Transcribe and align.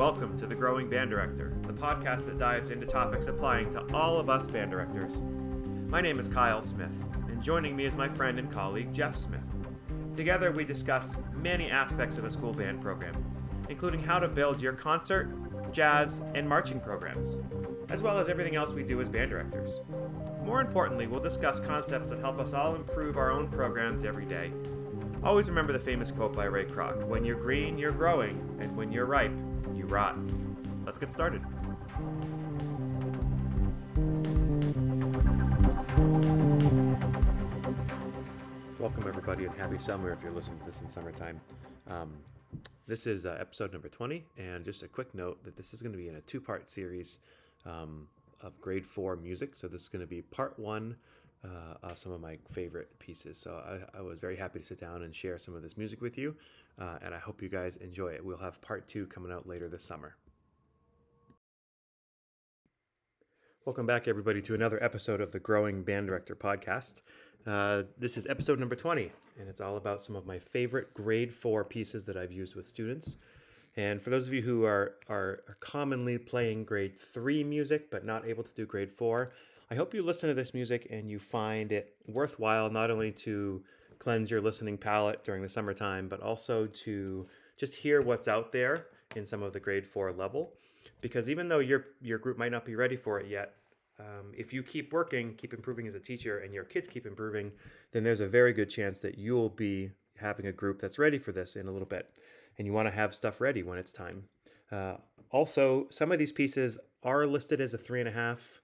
Welcome 0.00 0.38
to 0.38 0.46
The 0.46 0.54
Growing 0.54 0.88
Band 0.88 1.10
Director, 1.10 1.52
the 1.66 1.74
podcast 1.74 2.24
that 2.24 2.38
dives 2.38 2.70
into 2.70 2.86
topics 2.86 3.26
applying 3.26 3.70
to 3.72 3.84
all 3.92 4.18
of 4.18 4.30
us 4.30 4.48
band 4.48 4.70
directors. 4.70 5.20
My 5.88 6.00
name 6.00 6.18
is 6.18 6.26
Kyle 6.26 6.62
Smith, 6.62 6.88
and 7.28 7.42
joining 7.42 7.76
me 7.76 7.84
is 7.84 7.96
my 7.96 8.08
friend 8.08 8.38
and 8.38 8.50
colleague 8.50 8.94
Jeff 8.94 9.14
Smith. 9.14 9.44
Together, 10.14 10.52
we 10.52 10.64
discuss 10.64 11.18
many 11.34 11.70
aspects 11.70 12.16
of 12.16 12.24
the 12.24 12.30
school 12.30 12.54
band 12.54 12.80
program, 12.80 13.14
including 13.68 14.02
how 14.02 14.18
to 14.18 14.26
build 14.26 14.62
your 14.62 14.72
concert, 14.72 15.28
jazz, 15.70 16.22
and 16.34 16.48
marching 16.48 16.80
programs, 16.80 17.36
as 17.90 18.02
well 18.02 18.16
as 18.16 18.28
everything 18.28 18.56
else 18.56 18.72
we 18.72 18.82
do 18.82 19.02
as 19.02 19.08
band 19.10 19.30
directors. 19.30 19.82
More 20.42 20.62
importantly, 20.62 21.08
we'll 21.08 21.20
discuss 21.20 21.60
concepts 21.60 22.08
that 22.08 22.20
help 22.20 22.40
us 22.40 22.54
all 22.54 22.74
improve 22.74 23.18
our 23.18 23.30
own 23.30 23.48
programs 23.48 24.04
every 24.04 24.24
day. 24.24 24.50
Always 25.22 25.50
remember 25.50 25.74
the 25.74 25.78
famous 25.78 26.10
quote 26.10 26.34
by 26.34 26.46
Ray 26.46 26.64
Kroc 26.64 27.06
When 27.06 27.22
you're 27.22 27.36
green, 27.36 27.76
you're 27.76 27.92
growing, 27.92 28.40
and 28.60 28.74
when 28.74 28.90
you're 28.90 29.04
ripe, 29.04 29.34
rot. 29.90 30.16
Let's 30.86 30.98
get 30.98 31.10
started. 31.10 31.42
Welcome, 38.78 39.08
everybody, 39.08 39.46
and 39.46 39.54
happy 39.56 39.78
summer 39.78 40.12
if 40.12 40.22
you're 40.22 40.30
listening 40.30 40.60
to 40.60 40.64
this 40.64 40.80
in 40.80 40.88
summertime. 40.88 41.40
Um, 41.88 42.12
this 42.86 43.08
is 43.08 43.26
uh, 43.26 43.36
episode 43.40 43.72
number 43.72 43.88
20, 43.88 44.24
and 44.38 44.64
just 44.64 44.84
a 44.84 44.88
quick 44.88 45.12
note 45.12 45.42
that 45.42 45.56
this 45.56 45.74
is 45.74 45.82
going 45.82 45.92
to 45.92 45.98
be 45.98 46.08
in 46.08 46.16
a 46.16 46.20
two 46.20 46.40
part 46.40 46.68
series 46.68 47.18
um, 47.66 48.06
of 48.42 48.58
grade 48.60 48.86
four 48.86 49.16
music. 49.16 49.56
So, 49.56 49.66
this 49.66 49.82
is 49.82 49.88
going 49.88 50.02
to 50.02 50.06
be 50.06 50.22
part 50.22 50.56
one 50.56 50.94
uh, 51.44 51.74
of 51.82 51.98
some 51.98 52.12
of 52.12 52.20
my 52.20 52.38
favorite 52.52 52.96
pieces. 53.00 53.38
So, 53.38 53.60
I, 53.66 53.98
I, 53.98 54.02
was 54.02 54.20
very 54.20 54.36
happy 54.36 54.60
to 54.60 54.64
sit 54.64 54.78
down 54.78 55.02
and 55.02 55.14
share 55.14 55.36
some 55.36 55.54
of 55.56 55.62
this 55.62 55.76
music 55.76 56.00
with 56.00 56.16
you, 56.16 56.36
uh, 56.78 56.98
and 57.02 57.14
I 57.14 57.18
hope 57.18 57.42
you 57.42 57.48
guys 57.48 57.76
enjoy 57.78 58.08
it. 58.08 58.24
We'll 58.24 58.38
have 58.38 58.60
part 58.60 58.88
two 58.88 59.06
coming 59.06 59.32
out 59.32 59.46
later 59.46 59.68
this 59.68 59.82
summer. 59.82 60.16
Welcome 63.66 63.86
back, 63.86 64.08
everybody, 64.08 64.40
to 64.42 64.54
another 64.54 64.82
episode 64.82 65.20
of 65.20 65.32
the 65.32 65.38
Growing 65.38 65.82
Band 65.82 66.06
Director 66.06 66.34
podcast. 66.34 67.02
Uh, 67.46 67.82
this 67.98 68.16
is 68.16 68.26
episode 68.26 68.58
number 68.58 68.74
20, 68.74 69.10
and 69.38 69.48
it's 69.48 69.60
all 69.60 69.76
about 69.76 70.02
some 70.02 70.16
of 70.16 70.26
my 70.26 70.38
favorite 70.38 70.92
grade 70.94 71.32
four 71.32 71.64
pieces 71.64 72.04
that 72.06 72.16
I've 72.16 72.32
used 72.32 72.54
with 72.54 72.66
students. 72.66 73.16
And 73.76 74.02
for 74.02 74.10
those 74.10 74.26
of 74.26 74.32
you 74.32 74.42
who 74.42 74.64
are, 74.64 74.96
are, 75.08 75.42
are 75.48 75.56
commonly 75.60 76.18
playing 76.18 76.64
grade 76.64 76.98
three 76.98 77.44
music 77.44 77.90
but 77.90 78.04
not 78.04 78.26
able 78.26 78.42
to 78.42 78.54
do 78.54 78.66
grade 78.66 78.90
four, 78.90 79.32
I 79.70 79.74
hope 79.74 79.94
you 79.94 80.02
listen 80.02 80.28
to 80.28 80.34
this 80.34 80.52
music 80.52 80.88
and 80.90 81.08
you 81.08 81.18
find 81.18 81.70
it 81.70 81.94
worthwhile 82.08 82.70
not 82.70 82.90
only 82.90 83.12
to 83.12 83.62
cleanse 84.00 84.30
your 84.30 84.40
listening 84.40 84.76
palate 84.76 85.22
during 85.22 85.42
the 85.42 85.48
summertime, 85.48 86.08
but 86.08 86.20
also 86.20 86.66
to 86.66 87.28
just 87.56 87.76
hear 87.76 88.02
what's 88.02 88.26
out 88.26 88.50
there 88.50 88.86
in 89.14 89.24
some 89.24 89.42
of 89.42 89.52
the 89.52 89.60
grade 89.60 89.86
four 89.86 90.10
level. 90.10 90.54
Because 91.00 91.28
even 91.28 91.46
though 91.46 91.60
your 91.60 91.84
your 92.00 92.18
group 92.18 92.36
might 92.36 92.50
not 92.50 92.64
be 92.64 92.74
ready 92.74 92.96
for 92.96 93.20
it 93.20 93.28
yet, 93.28 93.54
um, 94.00 94.32
if 94.36 94.52
you 94.52 94.62
keep 94.62 94.92
working, 94.92 95.34
keep 95.36 95.52
improving 95.52 95.86
as 95.86 95.94
a 95.94 96.00
teacher, 96.00 96.38
and 96.38 96.52
your 96.52 96.64
kids 96.64 96.88
keep 96.88 97.06
improving, 97.06 97.52
then 97.92 98.02
there's 98.02 98.20
a 98.20 98.28
very 98.28 98.52
good 98.52 98.70
chance 98.70 99.00
that 99.00 99.18
you'll 99.18 99.50
be 99.50 99.90
having 100.16 100.46
a 100.46 100.52
group 100.52 100.80
that's 100.80 100.98
ready 100.98 101.18
for 101.18 101.32
this 101.32 101.56
in 101.56 101.68
a 101.68 101.70
little 101.70 101.86
bit. 101.86 102.10
And 102.58 102.66
you 102.66 102.72
want 102.72 102.88
to 102.88 102.94
have 102.94 103.14
stuff 103.14 103.40
ready 103.40 103.62
when 103.62 103.78
it's 103.78 103.92
time. 103.92 104.24
Uh, 104.72 104.96
also, 105.30 105.86
some 105.90 106.12
of 106.12 106.18
these 106.18 106.32
pieces 106.32 106.78
are 107.02 107.26
listed 107.26 107.60
as 107.60 107.74
a 107.74 107.78
three 107.78 108.00
and 108.00 108.08
a 108.08 108.12
half, 108.12 108.60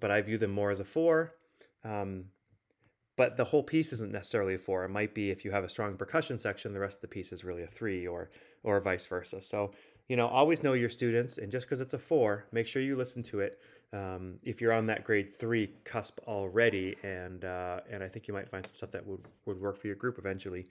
but 0.00 0.10
I 0.10 0.20
view 0.22 0.38
them 0.38 0.50
more 0.50 0.70
as 0.70 0.80
a 0.80 0.84
four. 0.84 1.34
Um, 1.84 2.26
but 3.20 3.36
the 3.36 3.44
whole 3.44 3.62
piece 3.62 3.92
isn't 3.92 4.12
necessarily 4.12 4.54
a 4.54 4.58
four. 4.58 4.82
It 4.82 4.88
might 4.88 5.12
be 5.12 5.30
if 5.30 5.44
you 5.44 5.50
have 5.50 5.62
a 5.62 5.68
strong 5.68 5.94
percussion 5.98 6.38
section, 6.38 6.72
the 6.72 6.80
rest 6.80 6.96
of 6.96 7.02
the 7.02 7.08
piece 7.08 7.32
is 7.32 7.44
really 7.44 7.62
a 7.62 7.66
three, 7.66 8.06
or 8.06 8.30
or 8.62 8.80
vice 8.80 9.06
versa. 9.06 9.42
So 9.42 9.72
you 10.08 10.16
know, 10.16 10.26
always 10.26 10.62
know 10.62 10.72
your 10.72 10.88
students, 10.88 11.36
and 11.36 11.52
just 11.52 11.66
because 11.66 11.82
it's 11.82 11.92
a 11.92 11.98
four, 11.98 12.46
make 12.50 12.66
sure 12.66 12.80
you 12.80 12.96
listen 12.96 13.22
to 13.24 13.40
it. 13.40 13.60
Um, 13.92 14.38
if 14.42 14.62
you're 14.62 14.72
on 14.72 14.86
that 14.86 15.04
grade 15.04 15.34
three 15.38 15.70
cusp 15.84 16.18
already, 16.26 16.96
and 17.02 17.44
uh, 17.44 17.80
and 17.90 18.02
I 18.02 18.08
think 18.08 18.26
you 18.26 18.32
might 18.32 18.48
find 18.48 18.64
some 18.64 18.74
stuff 18.74 18.90
that 18.92 19.06
would 19.06 19.26
would 19.44 19.60
work 19.60 19.76
for 19.76 19.86
your 19.86 19.96
group 19.96 20.16
eventually. 20.18 20.64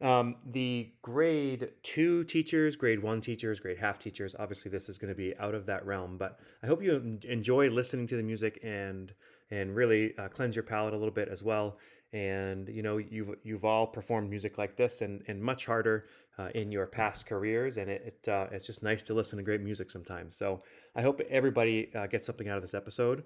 Um, 0.00 0.36
the 0.50 0.92
grade 1.02 1.72
two 1.82 2.24
teachers, 2.24 2.74
grade 2.74 3.02
one 3.02 3.20
teachers, 3.20 3.60
grade 3.60 3.76
half 3.76 3.98
teachers, 3.98 4.34
obviously 4.38 4.70
this 4.70 4.88
is 4.88 4.96
going 4.96 5.12
to 5.12 5.14
be 5.14 5.36
out 5.36 5.54
of 5.54 5.66
that 5.66 5.84
realm, 5.84 6.16
but 6.16 6.40
I 6.62 6.66
hope 6.68 6.82
you 6.82 7.18
enjoy 7.28 7.68
listening 7.68 8.06
to 8.06 8.16
the 8.16 8.22
music 8.22 8.60
and 8.64 9.12
and 9.50 9.74
really 9.74 10.16
uh, 10.18 10.28
cleanse 10.28 10.56
your 10.56 10.62
palate 10.62 10.94
a 10.94 10.96
little 10.96 11.14
bit 11.14 11.28
as 11.28 11.42
well. 11.42 11.78
And 12.12 12.68
you 12.68 12.82
know 12.82 12.98
you've 12.98 13.30
you've 13.42 13.64
all 13.64 13.86
performed 13.86 14.30
music 14.30 14.56
like 14.56 14.76
this 14.76 15.00
and 15.00 15.22
and 15.26 15.42
much 15.42 15.66
harder 15.66 16.06
uh, 16.38 16.48
in 16.54 16.70
your 16.70 16.86
past 16.86 17.26
careers, 17.26 17.76
and 17.76 17.90
it, 17.90 18.18
it 18.22 18.28
uh, 18.30 18.46
it's 18.52 18.66
just 18.66 18.82
nice 18.82 19.02
to 19.02 19.14
listen 19.14 19.36
to 19.38 19.42
great 19.42 19.60
music 19.60 19.90
sometimes. 19.90 20.36
So 20.36 20.62
I 20.94 21.02
hope 21.02 21.20
everybody 21.28 21.90
uh, 21.94 22.06
gets 22.06 22.24
something 22.26 22.48
out 22.48 22.56
of 22.56 22.62
this 22.62 22.74
episode 22.74 23.24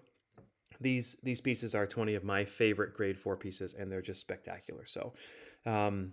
these 0.80 1.16
these 1.24 1.40
pieces 1.40 1.74
are 1.74 1.88
20 1.88 2.14
of 2.14 2.22
my 2.22 2.44
favorite 2.44 2.94
grade 2.94 3.18
four 3.18 3.36
pieces 3.36 3.74
and 3.74 3.90
they're 3.90 4.00
just 4.00 4.20
spectacular 4.20 4.84
so 4.84 5.12
um, 5.66 6.12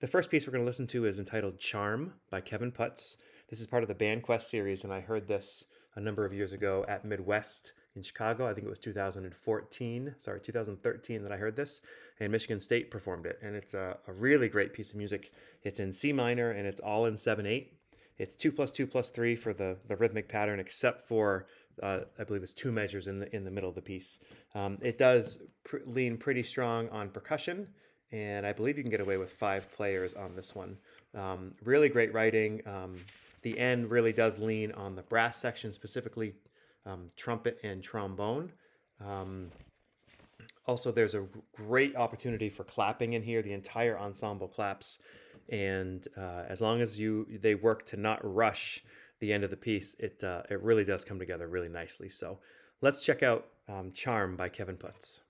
the 0.00 0.06
first 0.06 0.30
piece 0.30 0.46
we're 0.46 0.52
going 0.52 0.62
to 0.64 0.66
listen 0.66 0.86
to 0.88 1.06
is 1.06 1.18
entitled 1.18 1.58
Charm 1.58 2.14
by 2.30 2.40
Kevin 2.40 2.72
Puts. 2.72 3.16
This 3.48 3.60
is 3.60 3.66
part 3.66 3.82
of 3.82 3.88
the 3.88 3.94
Band 3.94 4.22
Quest 4.22 4.50
series, 4.50 4.84
and 4.84 4.92
I 4.92 5.00
heard 5.00 5.28
this 5.28 5.64
a 5.94 6.00
number 6.00 6.24
of 6.24 6.32
years 6.32 6.52
ago 6.52 6.84
at 6.88 7.04
Midwest 7.04 7.72
in 7.96 8.02
Chicago. 8.02 8.46
I 8.48 8.54
think 8.54 8.66
it 8.66 8.70
was 8.70 8.78
2014, 8.78 10.14
sorry, 10.18 10.40
2013 10.40 11.22
that 11.22 11.32
I 11.32 11.36
heard 11.36 11.56
this, 11.56 11.82
and 12.20 12.32
Michigan 12.32 12.60
State 12.60 12.90
performed 12.90 13.26
it. 13.26 13.38
And 13.42 13.54
it's 13.54 13.74
a, 13.74 13.96
a 14.06 14.12
really 14.12 14.48
great 14.48 14.72
piece 14.72 14.90
of 14.90 14.96
music. 14.96 15.32
It's 15.62 15.80
in 15.80 15.92
C 15.92 16.12
minor 16.12 16.52
and 16.52 16.66
it's 16.66 16.80
all 16.80 17.06
in 17.06 17.16
7 17.16 17.46
8. 17.46 17.72
It's 18.18 18.36
2 18.36 18.52
plus 18.52 18.70
2 18.70 18.86
plus 18.86 19.10
3 19.10 19.36
for 19.36 19.52
the, 19.52 19.76
the 19.88 19.96
rhythmic 19.96 20.28
pattern, 20.28 20.60
except 20.60 21.02
for 21.02 21.46
uh, 21.82 22.00
I 22.18 22.24
believe 22.24 22.42
it's 22.42 22.52
two 22.52 22.70
measures 22.70 23.08
in 23.08 23.18
the 23.18 23.34
in 23.34 23.44
the 23.44 23.50
middle 23.50 23.70
of 23.70 23.74
the 23.74 23.80
piece. 23.80 24.20
Um, 24.54 24.76
it 24.82 24.98
does 24.98 25.38
pr- 25.64 25.78
lean 25.86 26.18
pretty 26.18 26.42
strong 26.42 26.90
on 26.90 27.08
percussion 27.08 27.66
and 28.12 28.46
I 28.46 28.52
believe 28.52 28.76
you 28.76 28.84
can 28.84 28.90
get 28.90 29.00
away 29.00 29.16
with 29.16 29.32
five 29.32 29.72
players 29.72 30.14
on 30.14 30.36
this 30.36 30.54
one. 30.54 30.76
Um, 31.14 31.54
really 31.64 31.88
great 31.88 32.12
writing. 32.12 32.60
Um, 32.66 32.98
the 33.40 33.58
end 33.58 33.90
really 33.90 34.12
does 34.12 34.38
lean 34.38 34.70
on 34.72 34.94
the 34.94 35.02
brass 35.02 35.38
section, 35.38 35.72
specifically 35.72 36.34
um, 36.86 37.10
trumpet 37.16 37.58
and 37.62 37.82
trombone. 37.82 38.52
Um, 39.04 39.50
also, 40.66 40.92
there's 40.92 41.14
a 41.14 41.26
great 41.52 41.96
opportunity 41.96 42.48
for 42.48 42.64
clapping 42.64 43.14
in 43.14 43.22
here. 43.22 43.42
The 43.42 43.52
entire 43.52 43.98
ensemble 43.98 44.48
claps, 44.48 45.00
and 45.48 46.06
uh, 46.16 46.44
as 46.48 46.60
long 46.60 46.80
as 46.80 46.98
you 46.98 47.26
they 47.40 47.54
work 47.56 47.84
to 47.86 47.96
not 47.96 48.20
rush 48.22 48.84
the 49.18 49.32
end 49.32 49.42
of 49.44 49.50
the 49.50 49.56
piece, 49.56 49.94
it 49.98 50.22
uh, 50.22 50.42
it 50.50 50.62
really 50.62 50.84
does 50.84 51.04
come 51.04 51.18
together 51.18 51.48
really 51.48 51.68
nicely. 51.68 52.08
So, 52.08 52.38
let's 52.80 53.04
check 53.04 53.22
out 53.24 53.46
um, 53.68 53.90
"Charm" 53.92 54.36
by 54.36 54.48
Kevin 54.48 54.76
Puts. 54.76 55.20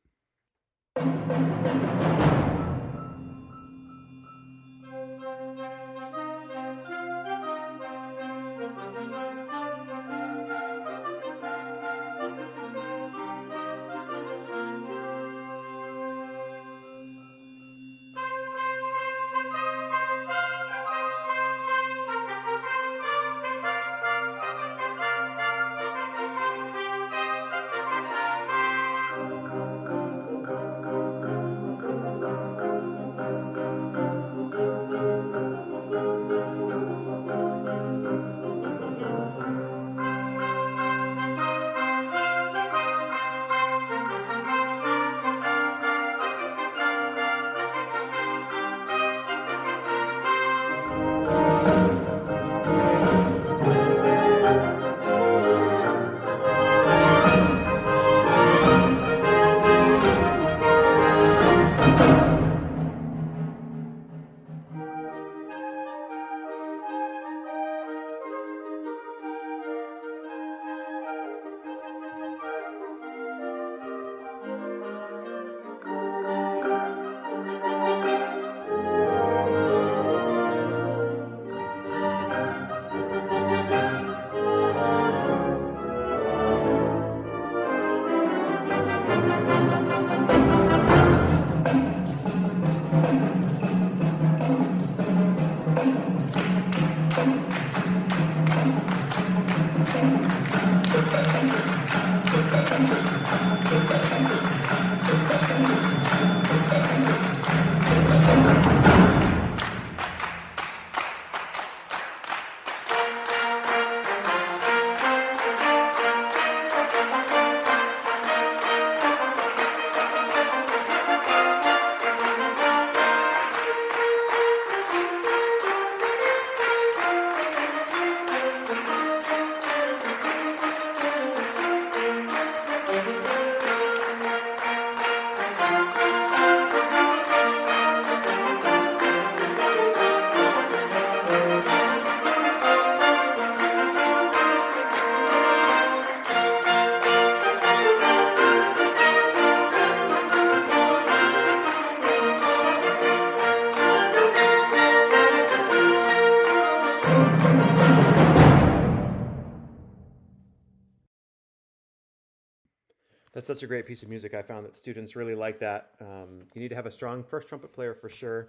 Such 163.53 163.63
a 163.63 163.67
great 163.67 163.85
piece 163.85 164.03
of 164.03 164.09
music. 164.09 164.33
I 164.33 164.41
found 164.41 164.65
that 164.65 164.77
students 164.77 165.15
really 165.15 165.35
like 165.35 165.59
that. 165.61 165.91
Um, 166.01 166.47
you 166.55 166.63
need 166.63 166.69
to 166.69 166.75
have 166.75 166.87
a 166.87 166.91
strong 166.91 167.23
first 167.23 167.49
trumpet 167.49 167.73
player 167.73 167.95
for 167.95 168.09
sure. 168.09 168.49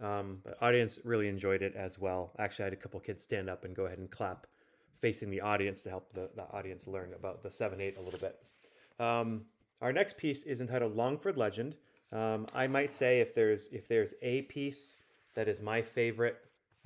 Um, 0.00 0.38
but 0.44 0.56
audience 0.60 0.98
really 1.04 1.28
enjoyed 1.28 1.62
it 1.62 1.74
as 1.74 1.98
well. 1.98 2.32
Actually, 2.38 2.64
I 2.64 2.66
had 2.66 2.72
a 2.72 2.76
couple 2.76 3.00
kids 3.00 3.22
stand 3.22 3.48
up 3.50 3.64
and 3.64 3.74
go 3.74 3.86
ahead 3.86 3.98
and 3.98 4.10
clap 4.10 4.46
facing 5.00 5.30
the 5.30 5.40
audience 5.40 5.82
to 5.82 5.90
help 5.90 6.12
the, 6.12 6.30
the 6.36 6.48
audience 6.52 6.86
learn 6.86 7.14
about 7.14 7.42
the 7.42 7.48
7-8 7.48 7.98
a 7.98 8.00
little 8.00 8.20
bit. 8.20 8.42
Um, 9.00 9.42
our 9.82 9.92
next 9.92 10.16
piece 10.16 10.44
is 10.44 10.60
entitled 10.60 10.94
Longford 10.94 11.36
Legend. 11.36 11.74
Um, 12.12 12.46
I 12.54 12.66
might 12.68 12.92
say 12.92 13.20
if 13.20 13.34
there's 13.34 13.68
if 13.72 13.88
there's 13.88 14.14
a 14.22 14.42
piece 14.42 14.96
that 15.34 15.48
is 15.48 15.60
my 15.60 15.82
favorite 15.82 16.36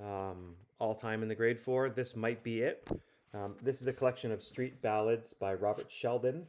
um, 0.03 0.55
all 0.79 0.95
time 0.95 1.21
in 1.21 1.29
the 1.29 1.35
grade 1.35 1.59
four, 1.59 1.87
this 1.89 2.15
might 2.15 2.43
be 2.43 2.61
it. 2.61 2.89
Um, 3.33 3.55
this 3.61 3.79
is 3.81 3.87
a 3.87 3.93
collection 3.93 4.31
of 4.31 4.41
street 4.41 4.81
ballads 4.81 5.33
by 5.33 5.53
Robert 5.53 5.91
Sheldon. 5.91 6.47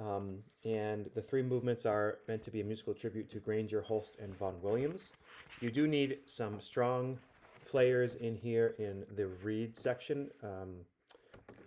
Um, 0.00 0.38
and 0.64 1.08
the 1.14 1.22
three 1.22 1.42
movements 1.42 1.86
are 1.86 2.18
meant 2.26 2.42
to 2.44 2.50
be 2.50 2.60
a 2.60 2.64
musical 2.64 2.94
tribute 2.94 3.30
to 3.30 3.38
Granger, 3.38 3.80
Holst, 3.80 4.16
and 4.20 4.36
Vaughan 4.36 4.60
Williams. 4.60 5.12
You 5.60 5.70
do 5.70 5.86
need 5.86 6.18
some 6.26 6.60
strong 6.60 7.18
players 7.66 8.16
in 8.16 8.34
here 8.34 8.74
in 8.78 9.04
the 9.16 9.28
reed 9.42 9.76
section. 9.76 10.30
Um, 10.42 10.74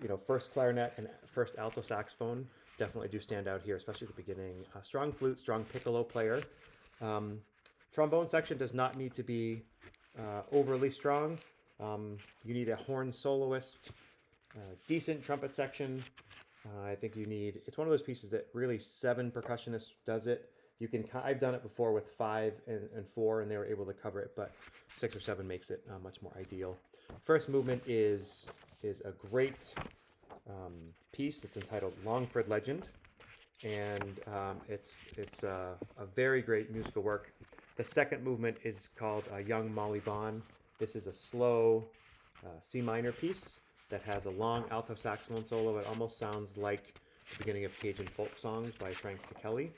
you 0.01 0.07
know, 0.07 0.18
first 0.18 0.51
clarinet 0.53 0.94
and 0.97 1.07
first 1.25 1.56
alto 1.57 1.81
saxophone 1.81 2.45
definitely 2.77 3.09
do 3.09 3.19
stand 3.19 3.47
out 3.47 3.62
here, 3.62 3.75
especially 3.75 4.07
at 4.07 4.15
the 4.15 4.21
beginning. 4.21 4.63
A 4.75 4.83
strong 4.83 5.12
flute, 5.12 5.39
strong 5.39 5.63
piccolo 5.65 6.03
player. 6.03 6.44
Um, 7.01 7.39
trombone 7.94 8.27
section 8.27 8.57
does 8.57 8.73
not 8.73 8.97
need 8.97 9.13
to 9.13 9.23
be 9.23 9.63
uh, 10.19 10.41
overly 10.51 10.89
strong. 10.89 11.39
Um, 11.80 12.18
you 12.44 12.53
need 12.53 12.69
a 12.69 12.75
horn 12.75 13.12
soloist, 13.12 13.91
uh, 14.56 14.59
decent 14.88 15.23
trumpet 15.23 15.56
section. 15.56 16.03
Uh, 16.75 16.85
I 16.85 16.95
think 16.95 17.15
you 17.15 17.25
need. 17.25 17.61
It's 17.65 17.77
one 17.77 17.87
of 17.87 17.91
those 17.91 18.01
pieces 18.01 18.29
that 18.31 18.47
really 18.53 18.79
seven 18.79 19.31
percussionists 19.31 19.91
does 20.05 20.27
it. 20.27 20.49
You 20.79 20.87
can. 20.87 21.05
I've 21.23 21.39
done 21.39 21.55
it 21.55 21.63
before 21.63 21.93
with 21.93 22.07
five 22.17 22.53
and, 22.67 22.89
and 22.95 23.05
four, 23.15 23.41
and 23.41 23.49
they 23.49 23.57
were 23.57 23.65
able 23.65 23.85
to 23.85 23.93
cover 23.93 24.19
it. 24.19 24.31
But 24.35 24.51
six 24.93 25.15
or 25.15 25.19
seven 25.19 25.47
makes 25.47 25.71
it 25.71 25.83
uh, 25.89 25.99
much 25.99 26.21
more 26.21 26.31
ideal. 26.39 26.77
First 27.23 27.49
movement 27.49 27.81
is 27.87 28.47
is 28.83 29.01
a 29.01 29.11
great 29.29 29.73
um, 30.49 30.73
piece 31.11 31.41
that's 31.41 31.57
entitled 31.57 31.93
Longford 32.05 32.47
Legend, 32.47 32.87
and 33.63 34.19
um, 34.27 34.57
it's 34.67 35.07
it's 35.17 35.43
a, 35.43 35.73
a, 35.97 36.05
very 36.05 36.41
great 36.41 36.71
musical 36.71 37.01
work. 37.01 37.33
The 37.75 37.83
second 37.83 38.23
movement 38.23 38.57
is 38.63 38.89
called 38.97 39.23
uh, 39.33 39.37
Young 39.37 39.73
Molly 39.73 39.99
Bawn. 39.99 40.41
This 40.79 40.95
is 40.95 41.07
a 41.07 41.13
slow 41.13 41.85
uh, 42.45 42.49
C 42.61 42.81
minor 42.81 43.11
piece 43.11 43.61
that 43.89 44.01
has 44.03 44.25
a 44.25 44.29
long 44.29 44.65
alto 44.71 44.95
saxophone 44.95 45.45
solo. 45.45 45.77
It 45.77 45.87
almost 45.87 46.17
sounds 46.17 46.57
like 46.57 46.93
the 47.31 47.37
beginning 47.39 47.65
of 47.65 47.71
Cajun 47.79 48.07
folk 48.15 48.37
songs 48.37 48.75
by 48.75 48.93
Frank 48.93 49.19
Ticheli. 49.27 49.69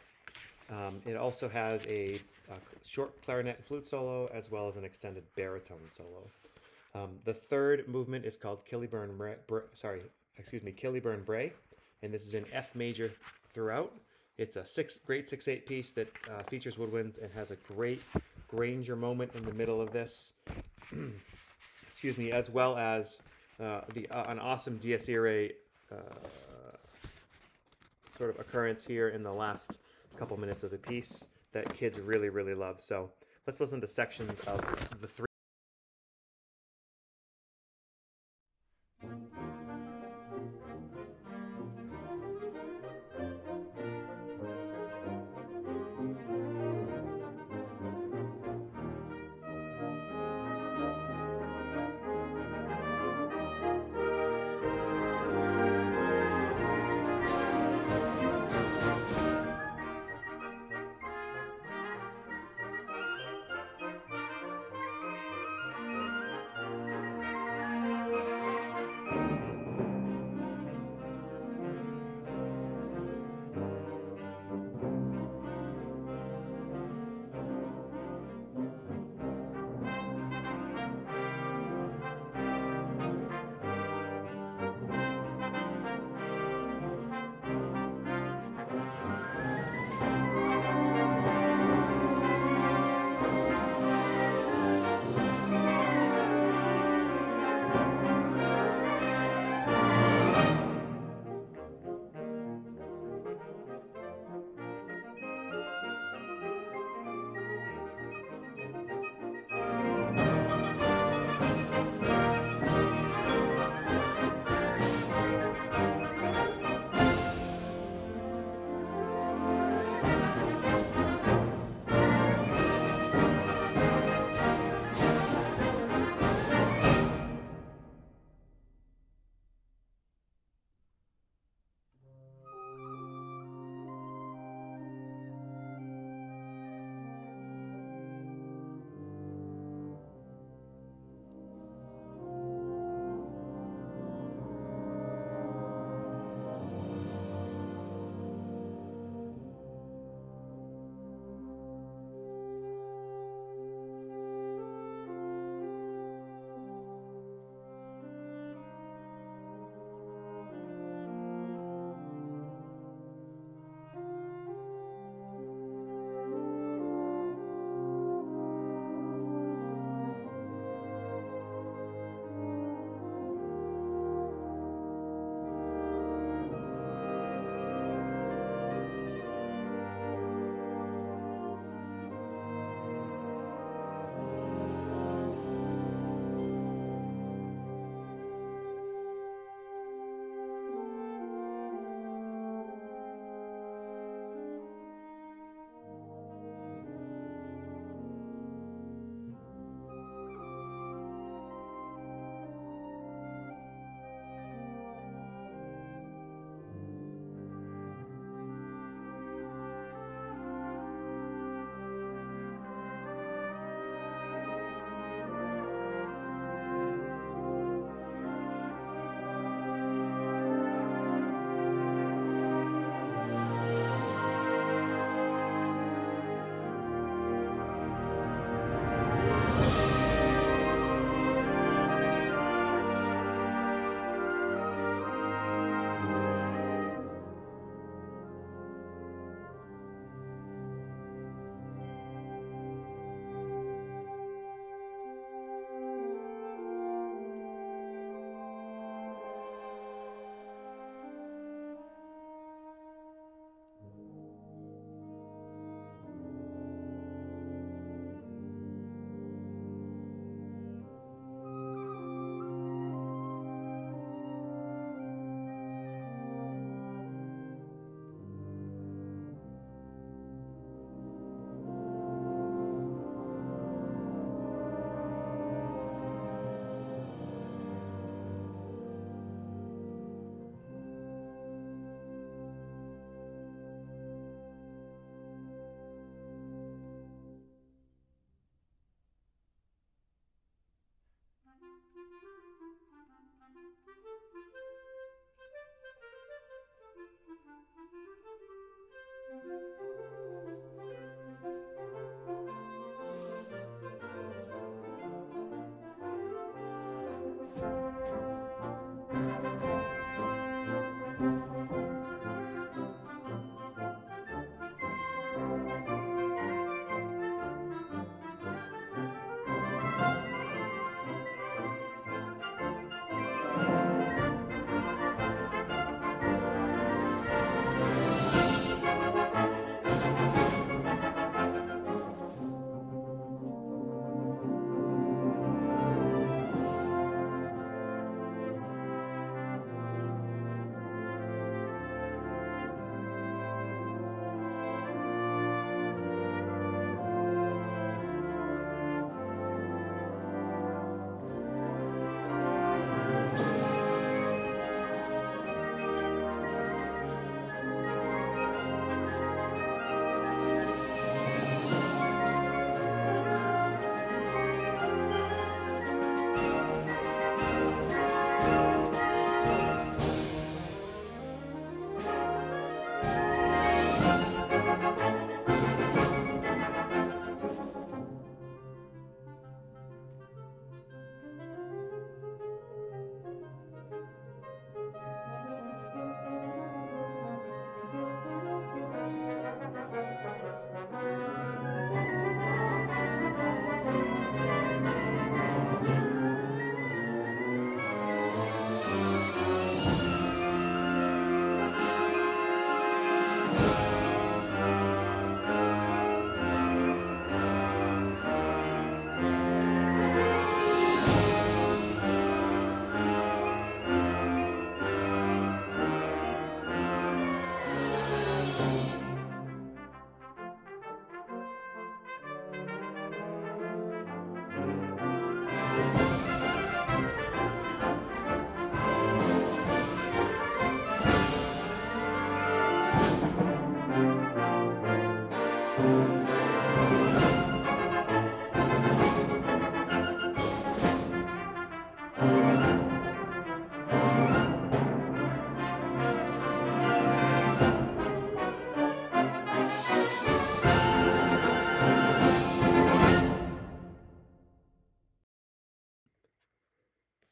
Um, 0.69 1.01
it 1.05 1.15
also 1.15 1.49
has 1.49 1.83
a, 1.87 2.21
a, 2.49 2.57
short 2.85 3.19
clarinet 3.23 3.57
and 3.57 3.65
flute 3.65 3.87
solo 3.87 4.29
as 4.33 4.51
well 4.51 4.67
as 4.67 4.75
an 4.75 4.85
extended 4.85 5.23
baritone 5.35 5.79
solo. 5.97 6.27
Um, 6.93 7.15
the 7.25 7.33
third 7.33 7.87
movement 7.87 8.25
is 8.25 8.35
called 8.35 8.59
Killyburn, 8.71 9.11
sorry, 9.73 10.01
excuse 10.37 10.63
me, 10.63 10.71
Killyburn 10.71 11.25
Brae, 11.25 11.51
and 12.03 12.13
this 12.13 12.25
is 12.25 12.35
in 12.35 12.45
F 12.53 12.75
major 12.75 13.11
throughout. 13.53 13.91
It's 14.37 14.55
a 14.55 14.65
six 14.65 14.99
great 15.05 15.27
six 15.27 15.47
eight 15.47 15.65
piece 15.65 15.91
that 15.93 16.07
uh, 16.31 16.43
features 16.43 16.77
woodwinds 16.77 17.21
and 17.21 17.31
has 17.33 17.51
a 17.51 17.57
great 17.75 18.01
Granger 18.47 18.95
moment 18.95 19.31
in 19.35 19.45
the 19.45 19.53
middle 19.53 19.79
of 19.79 19.91
this. 19.91 20.33
excuse 21.87 22.17
me, 22.17 22.31
as 22.31 22.49
well 22.49 22.77
as 22.77 23.19
uh, 23.59 23.81
the 23.93 24.07
uh, 24.09 24.31
an 24.31 24.39
awesome 24.39 24.77
dies 24.77 25.09
irae 25.09 25.51
uh, 25.91 25.95
sort 28.15 28.29
of 28.29 28.39
occurrence 28.39 28.83
here 28.83 29.09
in 29.09 29.23
the 29.23 29.31
last 29.31 29.79
couple 30.17 30.37
minutes 30.37 30.63
of 30.63 30.71
the 30.71 30.77
piece 30.77 31.25
that 31.51 31.73
kids 31.73 31.99
really 31.99 32.29
really 32.29 32.53
love. 32.53 32.77
So 32.79 33.11
let's 33.47 33.59
listen 33.59 33.81
to 33.81 33.87
sections 33.87 34.39
of 34.45 34.61
the 35.01 35.07
three. 35.07 35.28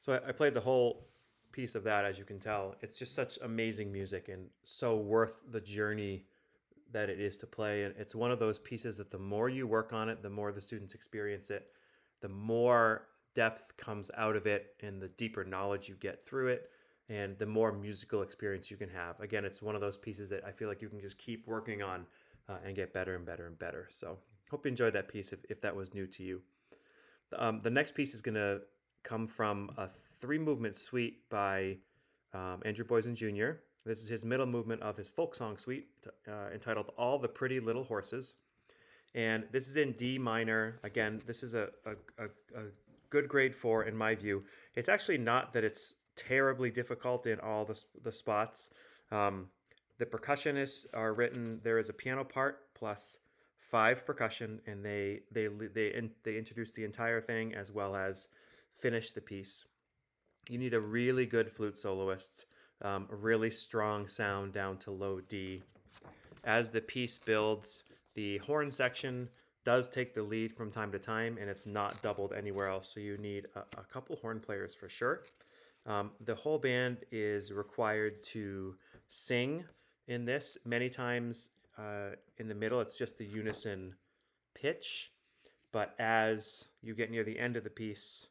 So 0.08 0.14
I, 0.14 0.30
I 0.30 0.32
played 0.32 0.54
the 0.54 0.62
whole 0.62 1.06
piece 1.52 1.76
of 1.76 1.84
that, 1.84 2.06
as 2.06 2.18
you 2.18 2.24
can 2.24 2.40
tell. 2.40 2.76
It's 2.82 2.98
just 2.98 3.14
such 3.14 3.38
amazing 3.44 3.92
music 3.92 4.30
and 4.30 4.48
so 4.64 4.96
worth 4.96 5.42
the 5.52 5.60
journey 5.60 6.24
that 6.94 7.10
it 7.10 7.20
is 7.20 7.36
to 7.38 7.46
play. 7.46 7.84
And 7.84 7.94
it's 7.98 8.16
one 8.16 8.32
of 8.32 8.40
those 8.40 8.58
pieces 8.58 8.96
that 8.98 9.12
the 9.12 9.20
more 9.20 9.50
you 9.50 9.68
work 9.68 9.92
on 9.92 10.08
it, 10.08 10.24
the 10.24 10.30
more 10.30 10.54
the 10.54 10.62
students 10.62 10.94
experience 10.94 11.50
it, 11.50 11.68
the 12.22 12.30
more 12.30 13.08
depth 13.36 13.76
comes 13.76 14.10
out 14.16 14.38
of 14.38 14.48
it, 14.48 14.76
and 14.82 15.02
the 15.02 15.10
deeper 15.10 15.44
knowledge 15.44 15.90
you 15.90 15.96
get 15.96 16.26
through 16.26 16.48
it, 16.48 16.70
and 17.10 17.38
the 17.38 17.46
more 17.46 17.74
musical 17.74 18.22
experience 18.22 18.72
you 18.72 18.78
can 18.78 18.90
have. 18.90 19.20
Again, 19.20 19.44
it's 19.44 19.62
one 19.62 19.76
of 19.76 19.82
those 19.82 19.98
pieces 19.98 20.30
that 20.30 20.46
I 20.46 20.52
feel 20.52 20.70
like 20.70 20.82
you 20.82 20.88
can 20.88 21.02
just 21.02 21.18
keep 21.18 21.46
working 21.46 21.84
on 21.84 22.06
uh, 22.48 22.56
and 22.66 22.78
get 22.78 22.94
better 22.94 23.16
and 23.16 23.26
better 23.26 23.46
and 23.46 23.60
better. 23.60 23.88
So, 23.90 24.18
hope 24.50 24.66
you 24.66 24.70
enjoyed 24.70 24.94
that 24.94 25.10
piece 25.10 25.34
if, 25.34 25.40
if 25.50 25.60
that 25.62 25.76
was 25.76 25.94
new 25.94 26.08
to 26.08 26.24
you. 26.24 26.42
Um, 27.38 27.60
the 27.62 27.70
next 27.70 27.94
piece 27.94 28.14
is 28.14 28.22
going 28.22 28.36
to 28.36 28.62
come 29.04 29.28
from 29.28 29.72
a 29.78 29.88
three 30.20 30.38
movement 30.38 30.76
suite 30.76 31.30
by 31.30 31.78
um, 32.34 32.62
Andrew 32.66 32.86
Boysen 32.86 33.16
Jr. 33.16 33.60
This 33.86 34.02
is 34.02 34.10
his 34.10 34.26
middle 34.26 34.46
movement 34.46 34.82
of 34.82 34.98
his 34.98 35.10
folk 35.10 35.36
song 35.36 35.58
suite 35.58 35.88
uh, 36.28 36.50
entitled 36.54 36.92
All 36.98 37.18
the 37.18 37.28
Pretty 37.28 37.60
Little 37.60 37.84
Horses. 37.84 38.36
And 39.16 39.46
this 39.52 39.68
is 39.68 39.78
in 39.78 39.94
D 39.94 40.18
minor. 40.18 40.80
Again, 40.84 41.22
this 41.26 41.42
is 41.42 41.54
a, 41.54 41.70
a, 41.86 42.24
a, 42.24 42.26
a 42.60 42.64
good 43.10 43.30
grade 43.30 43.56
four 43.56 43.86
in 43.86 43.96
my 43.96 44.14
view. 44.14 44.44
It's 44.76 44.90
actually 44.90 45.18
not 45.18 45.54
that 45.54 45.64
it's 45.64 45.94
terribly 46.16 46.70
difficult 46.70 47.26
in 47.26 47.40
all 47.40 47.64
the, 47.64 47.82
the 48.04 48.12
spots. 48.12 48.72
Um, 49.12 49.48
the 49.98 50.06
percussionists 50.06 50.86
are 50.94 51.14
written, 51.14 51.60
there 51.64 51.78
is 51.78 51.90
a 51.90 51.94
piano 51.94 52.24
part 52.24 52.74
plus 52.76 53.20
five 53.72 54.06
percussion, 54.06 54.62
and 54.68 54.84
they 54.84 55.22
they 55.32 55.48
they 55.48 56.10
they 56.24 56.38
introduce 56.38 56.72
the 56.72 56.84
entire 56.84 57.22
thing 57.22 57.54
as 57.56 57.72
well 57.72 57.96
as 57.96 58.28
finish 58.80 59.12
the 59.12 59.22
piece. 59.22 59.66
You 60.50 60.58
need 60.58 60.74
a 60.74 60.80
really 60.80 61.26
good 61.26 61.52
flute 61.52 61.78
soloist, 61.78 62.46
um, 62.82 63.08
really 63.10 63.52
strong 63.52 64.08
sound 64.08 64.54
down 64.54 64.78
to 64.80 64.92
low 64.92 65.20
D. 65.20 65.64
As 66.44 66.70
the 66.70 66.82
piece 66.82 67.18
builds, 67.18 67.84
the 68.16 68.38
horn 68.40 68.72
section 68.72 69.30
does 69.66 69.90
take 69.90 70.14
the 70.14 70.24
lead 70.24 70.54
from 70.54 70.72
time 70.72 70.92
to 70.94 71.00
time, 71.00 71.38
and 71.42 71.50
it's 71.50 71.66
not 71.66 72.02
doubled 72.02 72.32
anywhere 72.32 72.70
else. 72.70 72.88
So 72.94 73.02
you 73.02 73.18
need 73.18 73.48
a, 73.56 73.60
a 73.60 73.84
couple 73.92 74.16
horn 74.16 74.40
players 74.40 74.74
for 74.74 74.88
sure. 74.88 75.24
Um, 75.86 76.12
the 76.24 76.36
whole 76.36 76.58
band 76.58 77.00
is 77.12 77.52
required 77.52 78.24
to 78.26 78.76
sing 79.10 79.66
in 80.08 80.26
this. 80.26 80.58
Many 80.66 80.90
times 80.90 81.50
uh, 81.78 82.16
in 82.38 82.48
the 82.48 82.56
middle, 82.56 82.80
it's 82.80 82.98
just 82.98 83.18
the 83.18 83.26
unison 83.26 83.94
pitch. 84.54 85.12
But 85.72 85.96
as 86.00 86.66
you 86.82 86.94
get 86.94 87.12
near 87.12 87.24
the 87.24 87.38
end 87.38 87.58
of 87.58 87.64
the 87.64 87.70
piece, 87.70 88.28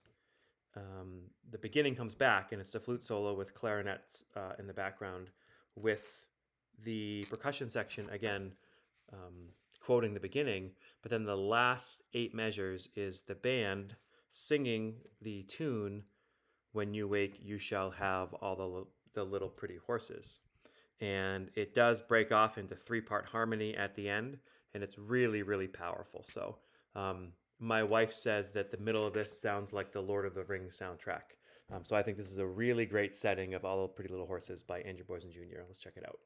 um, 0.77 1.23
the 1.51 1.59
beginning 1.59 1.95
comes 1.95 2.15
back 2.15 2.53
and 2.53 2.61
it's 2.61 2.75
a 2.75 2.81
flute 2.81 3.05
solo 3.05 3.35
with 3.35 3.55
clarinets 3.55 4.25
uh, 4.37 4.53
in 4.59 4.67
the 4.67 4.73
background 4.75 5.31
with 5.75 6.27
the 6.85 7.25
percussion 7.31 7.69
section 7.69 8.09
again 8.11 8.53
um, 9.13 9.49
quoting 9.81 10.13
the 10.13 10.21
beginning 10.21 10.71
but 11.03 11.11
then 11.11 11.25
the 11.25 11.37
last 11.37 12.03
eight 12.15 12.35
measures 12.35 12.89
is 12.97 13.23
the 13.23 13.35
band 13.35 13.95
singing 14.31 14.95
the 15.23 15.45
tune 15.45 16.03
when 16.73 16.93
you 16.93 17.09
wake 17.09 17.39
you 17.43 17.59
shall 17.59 17.91
have 17.91 18.35
all 18.35 18.57
the, 18.57 19.21
the 19.21 19.25
little 19.25 19.49
pretty 19.49 19.79
horses. 19.87 20.41
And 21.01 21.51
it 21.55 21.75
does 21.75 22.03
break 22.03 22.33
off 22.33 22.59
into 22.59 22.75
three 22.75 23.01
part 23.01 23.25
harmony 23.25 23.75
at 23.75 23.95
the 23.95 24.09
end 24.09 24.39
and 24.75 24.83
it's 24.83 24.99
really 24.99 25.43
really 25.43 25.69
powerful. 25.69 26.25
So 26.29 26.57
um, 26.95 27.29
my 27.59 27.83
wife 27.83 28.13
says 28.13 28.51
that 28.53 28.71
the 28.71 28.77
middle 28.79 29.07
of 29.07 29.15
this 29.15 29.41
sounds 29.41 29.73
like 29.73 29.93
the 29.93 30.01
Lord 30.01 30.27
of 30.27 30.35
the 30.35 30.45
Rings 30.45 30.79
soundtrack. 30.79 31.37
Um, 31.73 31.85
so 31.85 31.97
I 31.97 32.03
think 32.03 32.17
this 32.17 32.31
is 32.31 32.39
a 32.39 32.47
really 32.47 32.87
great 32.87 33.15
setting 33.15 33.55
of 33.55 33.65
All 33.65 33.83
the 33.83 33.89
Pretty 33.89 34.11
Little 34.11 34.27
Horses 34.27 34.63
by 34.63 34.81
Andrew 34.81 35.05
Boysen 35.05 35.33
Jr. 35.33 35.63
Let's 35.67 35.79
check 35.79 35.95
it 35.97 36.05
out. 36.07 36.19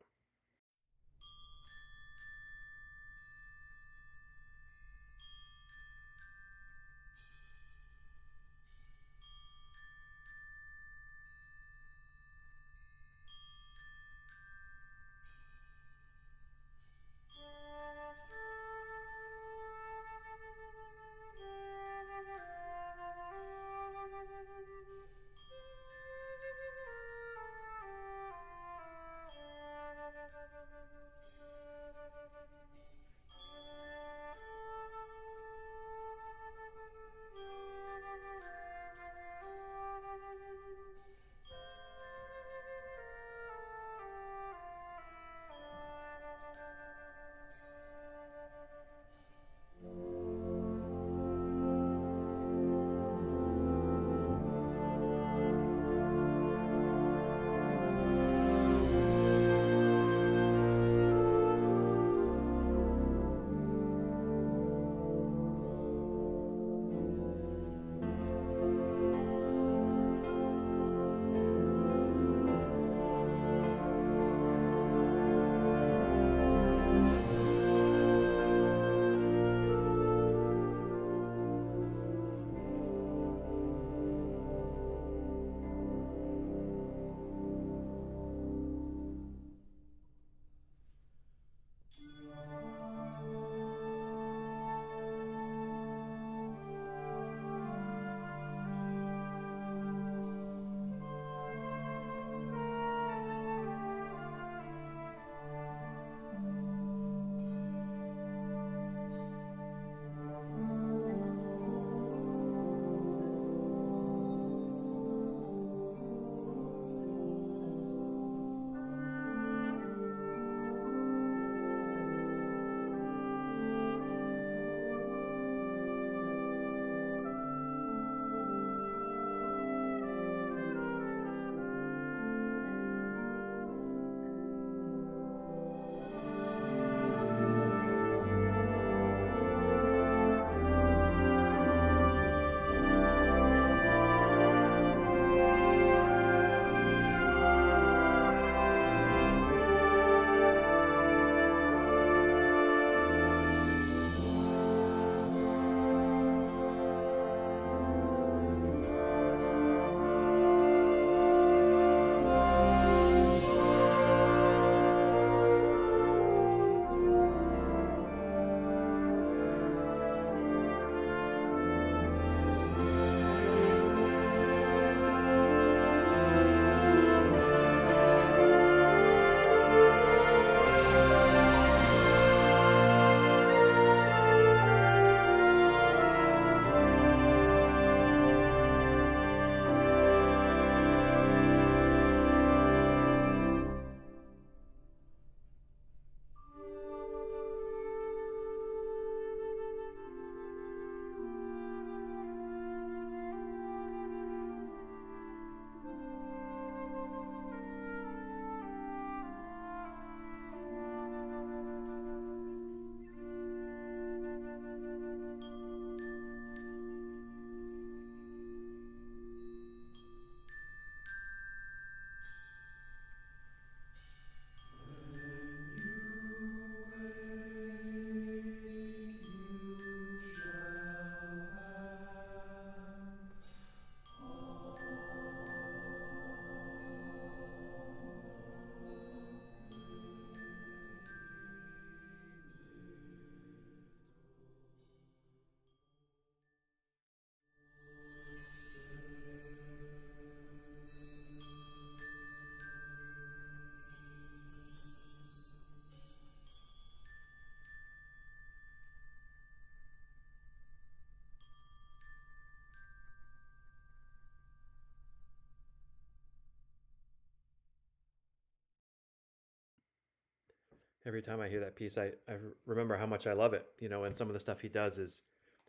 Every 271.06 271.22
time 271.22 271.40
I 271.40 271.48
hear 271.48 271.60
that 271.60 271.76
piece, 271.76 271.98
I, 271.98 272.10
I 272.28 272.34
remember 272.66 272.96
how 272.96 273.06
much 273.06 273.26
I 273.26 273.32
love 273.32 273.54
it. 273.54 273.66
You 273.80 273.88
know, 273.88 274.04
and 274.04 274.16
some 274.16 274.28
of 274.28 274.34
the 274.34 274.40
stuff 274.40 274.60
he 274.60 274.68
does 274.68 274.98
is 274.98 275.22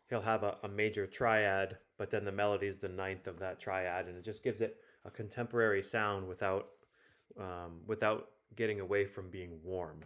he'll 0.09 0.21
have 0.21 0.43
a, 0.43 0.57
a 0.63 0.67
major 0.67 1.07
triad, 1.07 1.77
but 1.97 2.09
then 2.09 2.25
the 2.25 2.31
melody 2.31 2.67
is 2.67 2.77
the 2.77 2.89
ninth 2.89 3.27
of 3.27 3.39
that 3.39 3.59
triad, 3.59 4.07
and 4.07 4.17
it 4.17 4.23
just 4.23 4.43
gives 4.43 4.61
it 4.61 4.77
a 5.05 5.11
contemporary 5.11 5.83
sound 5.83 6.27
without 6.27 6.67
um, 7.39 7.79
without 7.87 8.29
getting 8.55 8.81
away 8.81 9.05
from 9.05 9.29
being 9.29 9.57
warm. 9.63 10.01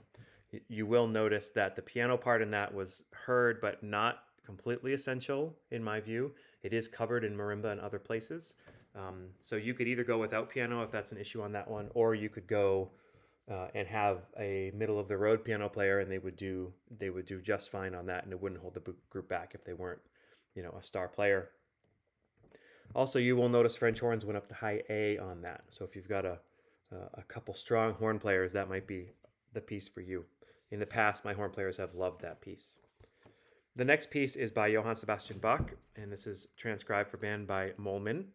You 0.70 0.86
will 0.86 1.08
notice 1.08 1.50
that 1.50 1.76
the 1.76 1.82
piano 1.82 2.18
part 2.18 2.42
in 2.42 2.52
that 2.52 2.74
was 2.74 3.04
heard, 3.12 3.60
but 3.60 3.84
not 3.84 4.20
completely 4.46 4.94
essential 4.94 5.56
in 5.72 5.84
my 5.84 6.00
view. 6.00 6.32
It 6.62 6.72
is 6.72 6.88
covered 6.88 7.24
in 7.24 7.36
marimba 7.36 7.72
and 7.72 7.82
other 7.82 8.00
places. 8.00 8.54
Um, 8.96 9.26
so 9.42 9.56
you 9.56 9.74
could 9.74 9.88
either 9.88 10.04
go 10.04 10.18
without 10.18 10.50
piano 10.50 10.84
if 10.84 10.92
that's 10.92 11.12
an 11.12 11.18
issue 11.18 11.42
on 11.42 11.52
that 11.54 11.70
one, 11.70 11.90
or 11.96 12.16
you 12.16 12.30
could 12.30 12.48
go 12.48 12.92
uh, 13.52 13.68
and 13.76 13.88
have 13.88 14.20
a 14.40 14.72
middle 14.74 15.00
of 15.00 15.08
the 15.08 15.18
road 15.18 15.44
piano 15.44 15.70
player, 15.70 16.00
and 16.00 16.12
they 16.12 16.18
would 16.18 16.36
do 16.36 16.74
they 17.00 17.10
would 17.10 17.26
do 17.26 17.42
just 17.42 17.72
fine 17.72 17.94
on 17.94 18.06
that, 18.08 18.24
and 18.24 18.34
it 18.34 18.42
wouldn't 18.42 18.62
hold 18.62 18.74
the 18.74 18.94
group 19.10 19.30
back 19.30 19.52
if 19.54 19.64
they 19.64 19.74
weren't, 19.74 20.02
you 20.56 20.64
know, 20.64 20.76
a 20.80 20.84
star 20.84 21.08
player. 21.08 21.50
Also, 22.94 23.20
you 23.20 23.36
will 23.36 23.50
notice 23.50 23.76
French 23.76 24.00
horns 24.00 24.26
went 24.26 24.38
up 24.38 24.48
to 24.48 24.56
high 24.56 24.82
A 24.90 25.18
on 25.18 25.42
that. 25.42 25.64
So 25.70 25.84
if 25.86 25.96
you've 25.96 26.10
got 26.10 26.26
a 26.26 26.40
a 27.16 27.24
couple 27.24 27.54
strong 27.54 27.94
horn 27.94 28.20
players, 28.20 28.54
that 28.54 28.70
might 28.70 28.88
be 28.88 29.10
the 29.54 29.62
piece 29.62 29.88
for 29.88 30.02
you. 30.02 30.26
In 30.72 30.80
the 30.80 30.86
past, 30.86 31.26
my 31.26 31.34
horn 31.34 31.52
players 31.52 31.78
have 31.78 31.96
loved 31.96 32.22
that 32.22 32.42
piece. 32.42 32.80
The 33.76 33.86
next 33.86 34.10
piece 34.10 34.36
is 34.36 34.52
by 34.52 34.68
Johann 34.68 34.96
Sebastian 34.96 35.40
Bach, 35.40 35.72
and 35.96 36.12
this 36.12 36.28
is 36.28 36.48
transcribed 36.56 37.10
for 37.10 37.18
band 37.18 37.48
by 37.48 37.72
Moehlmann. 37.80 38.26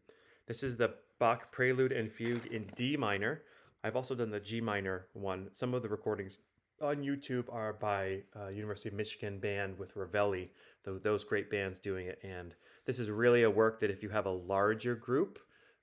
This 0.46 0.62
is 0.62 0.76
the 0.76 0.94
Bach 1.18 1.50
Prelude 1.50 1.92
and 1.92 2.12
Fugue 2.12 2.46
in 2.46 2.70
D 2.74 2.96
minor. 2.96 3.42
I've 3.82 3.96
also 3.96 4.14
done 4.14 4.30
the 4.30 4.40
G 4.40 4.60
minor 4.60 5.06
one. 5.12 5.48
Some 5.52 5.74
of 5.74 5.82
the 5.82 5.88
recordings 5.88 6.38
on 6.80 6.96
YouTube 6.96 7.52
are 7.52 7.72
by 7.74 8.22
uh, 8.34 8.48
University 8.48 8.88
of 8.88 8.94
Michigan 8.94 9.38
band 9.38 9.78
with 9.78 9.94
Ravelli, 9.94 10.48
those 10.84 11.24
great 11.24 11.50
bands 11.50 11.78
doing 11.78 12.06
it. 12.06 12.18
And 12.22 12.54
this 12.86 12.98
is 12.98 13.10
really 13.10 13.42
a 13.42 13.50
work 13.50 13.80
that 13.80 13.90
if 13.90 14.02
you 14.02 14.08
have 14.08 14.26
a 14.26 14.30
larger 14.30 14.94
group, 14.94 15.38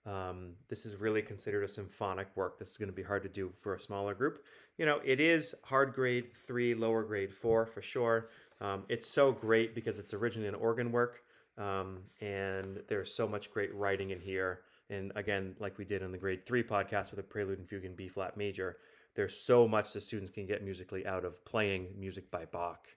um, 0.05 0.53
this 0.69 0.85
is 0.85 0.95
really 0.95 1.21
considered 1.21 1.63
a 1.63 1.67
symphonic 1.67 2.27
work. 2.35 2.57
This 2.57 2.71
is 2.71 2.77
going 2.77 2.89
to 2.89 2.95
be 2.95 3.03
hard 3.03 3.23
to 3.23 3.29
do 3.29 3.51
for 3.61 3.75
a 3.75 3.79
smaller 3.79 4.13
group. 4.13 4.43
You 4.77 4.85
know, 4.85 5.01
it 5.03 5.19
is 5.19 5.53
hard 5.63 5.93
grade 5.93 6.33
three, 6.33 6.73
lower 6.73 7.03
grade 7.03 7.33
four 7.33 7.65
for 7.65 7.81
sure. 7.81 8.29
Um, 8.61 8.83
it's 8.89 9.11
so 9.11 9.31
great 9.31 9.75
because 9.75 9.99
it's 9.99 10.13
originally 10.13 10.47
an 10.47 10.55
organ 10.55 10.91
work. 10.91 11.23
Um, 11.57 11.99
and 12.21 12.79
there's 12.87 13.13
so 13.13 13.27
much 13.27 13.51
great 13.51 13.73
writing 13.75 14.11
in 14.11 14.19
here. 14.19 14.61
And 14.89 15.11
again, 15.15 15.55
like 15.59 15.77
we 15.77 15.85
did 15.85 16.01
in 16.01 16.11
the 16.11 16.17
grade 16.17 16.45
three 16.45 16.63
podcast 16.63 17.11
with 17.11 17.17
the 17.17 17.23
prelude 17.23 17.59
and 17.59 17.67
fugue 17.67 17.85
in 17.85 17.95
B 17.95 18.07
flat 18.07 18.37
major, 18.37 18.77
there's 19.15 19.35
so 19.35 19.67
much 19.67 19.93
the 19.93 20.01
students 20.01 20.31
can 20.31 20.45
get 20.45 20.63
musically 20.63 21.05
out 21.05 21.25
of 21.25 21.43
playing 21.43 21.87
music 21.97 22.29
by 22.31 22.45
Bach. 22.45 22.87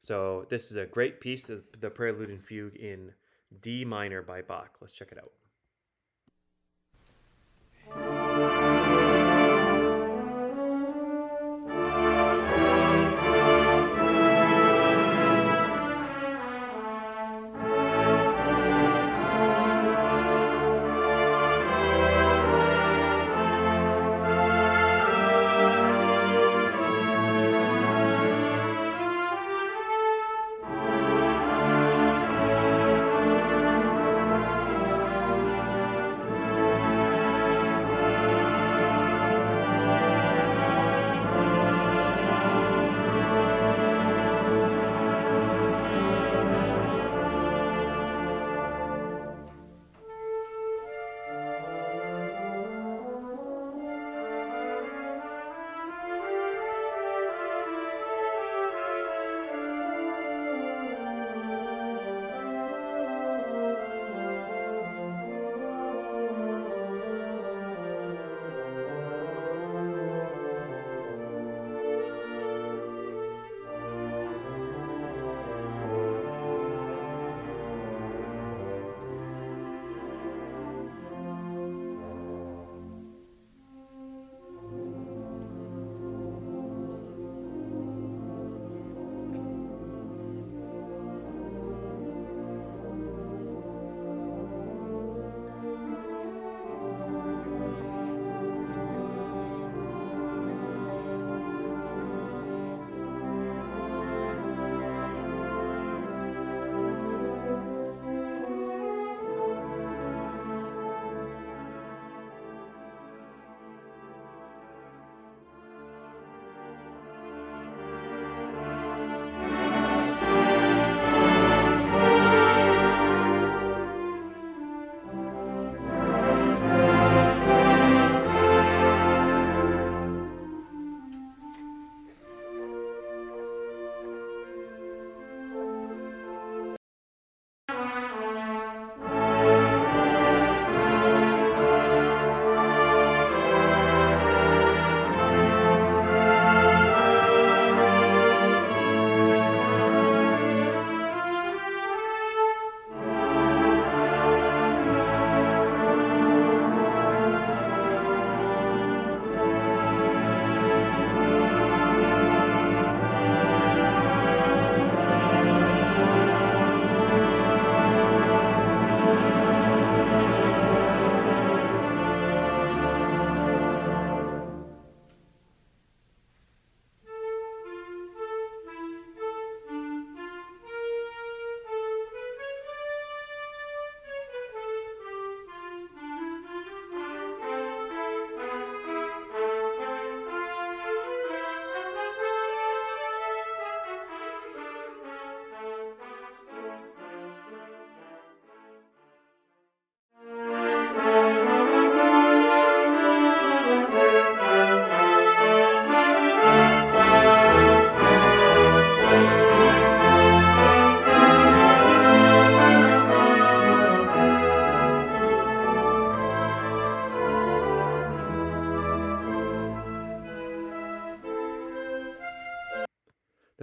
So 0.00 0.46
this 0.48 0.70
is 0.70 0.76
a 0.76 0.86
great 0.86 1.20
piece, 1.20 1.46
the, 1.46 1.62
the 1.80 1.90
prelude 1.90 2.30
and 2.30 2.42
fugue 2.42 2.74
in 2.76 3.12
D 3.60 3.84
minor 3.84 4.22
by 4.22 4.42
Bach. 4.42 4.78
Let's 4.80 4.94
check 4.94 5.12
it 5.12 5.18
out. 5.18 5.30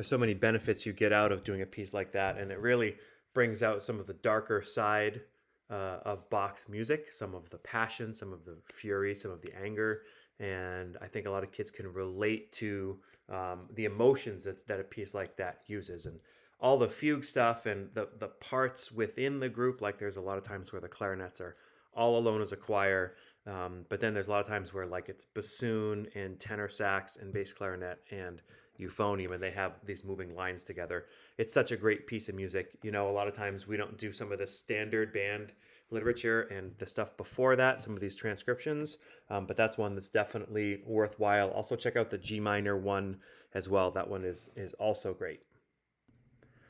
So 0.10 0.18
many 0.18 0.34
benefits 0.34 0.86
you 0.86 0.94
get 0.94 1.14
out 1.14 1.32
of 1.32 1.44
doing 1.44 1.62
a 1.62 1.66
piece 1.66 1.94
like 1.94 2.12
that, 2.14 2.38
and 2.38 2.52
it 2.52 2.60
really 2.60 2.96
brings 3.34 3.64
out 3.64 3.84
some 3.84 4.00
of 4.00 4.08
the 4.08 4.14
darker 4.14 4.62
side 4.62 5.22
uh, 5.70 6.00
of 6.04 6.30
Bach's 6.30 6.68
music, 6.68 7.12
some 7.12 7.36
of 7.36 7.50
the 7.52 7.58
passion, 7.60 8.14
some 8.14 8.34
of 8.34 8.44
the 8.44 8.58
fury, 8.72 9.14
some 9.14 9.32
of 9.32 9.42
the 9.42 9.54
anger, 9.64 10.02
and 10.40 10.98
I 11.02 11.08
think 11.08 11.28
a 11.28 11.30
lot 11.30 11.44
of 11.44 11.52
kids 11.52 11.70
can 11.70 11.92
relate 11.94 12.52
to 12.54 12.98
um, 13.30 13.68
the 13.76 13.86
emotions 13.86 14.44
that, 14.46 14.68
that 14.68 14.80
a 14.80 14.84
piece 14.84 15.14
like 15.14 15.38
that 15.38 15.60
uses, 15.68 16.06
and 16.06 16.20
all 16.60 16.78
the 16.78 16.90
fugue 16.90 17.24
stuff 17.24 17.66
and 17.66 17.90
the 17.94 18.10
the 18.20 18.28
parts 18.28 18.92
within 18.92 19.40
the 19.40 19.50
group. 19.50 19.82
Like 19.82 20.00
there's 20.00 20.18
a 20.18 20.22
lot 20.22 20.38
of 20.38 20.44
times 20.44 20.72
where 20.72 20.82
the 20.82 20.90
clarinets 20.90 21.40
are 21.40 21.56
all 21.94 22.18
alone 22.18 22.42
as 22.42 22.52
a 22.52 22.58
choir. 22.58 23.16
Um, 23.48 23.86
but 23.90 24.00
then 24.00 24.14
there's 24.14 24.28
a 24.28 24.32
lot 24.32 24.42
of 24.42 24.48
times 24.48 24.74
where 24.74 24.86
like 24.86 25.10
it's 25.10 25.26
bassoon 25.26 26.08
and 26.16 26.40
tenor 26.40 26.70
sax 26.70 27.18
and 27.18 27.34
bass 27.34 27.54
clarinet 27.54 28.00
and 28.12 28.42
euphonium 28.80 29.34
and 29.34 29.44
they 29.44 29.52
have 29.52 29.74
these 29.86 30.04
moving 30.04 30.36
lines 30.36 30.64
together. 30.64 31.06
It's 31.38 31.54
such 31.54 31.72
a 31.72 31.78
great 31.78 32.08
piece 32.08 32.30
of 32.30 32.36
music. 32.36 32.78
You 32.82 32.92
know, 32.92 33.10
a 33.10 33.12
lot 33.12 33.28
of 33.28 33.34
times 33.34 33.68
we 33.68 33.78
don't 33.78 33.98
do 33.98 34.12
some 34.12 34.32
of 34.32 34.40
the 34.40 34.48
standard 34.48 35.14
band 35.14 35.54
literature 35.92 36.42
and 36.44 36.72
the 36.78 36.86
stuff 36.86 37.18
before 37.18 37.56
that, 37.56 37.82
some 37.82 37.94
of 37.94 38.00
these 38.00 38.16
transcriptions, 38.16 38.98
um, 39.30 39.46
but 39.46 39.58
that's 39.58 39.78
one 39.78 39.96
that's 39.96 40.10
definitely 40.10 40.82
worthwhile. 40.86 41.50
Also 41.50 41.76
check 41.76 41.96
out 41.96 42.10
the 42.10 42.18
G 42.18 42.40
minor 42.40 42.78
one 42.78 43.18
as 43.54 43.68
well. 43.70 43.92
That 43.92 44.08
one 44.08 44.24
is 44.24 44.50
is 44.56 44.74
also 44.74 45.14
great. 45.14 45.42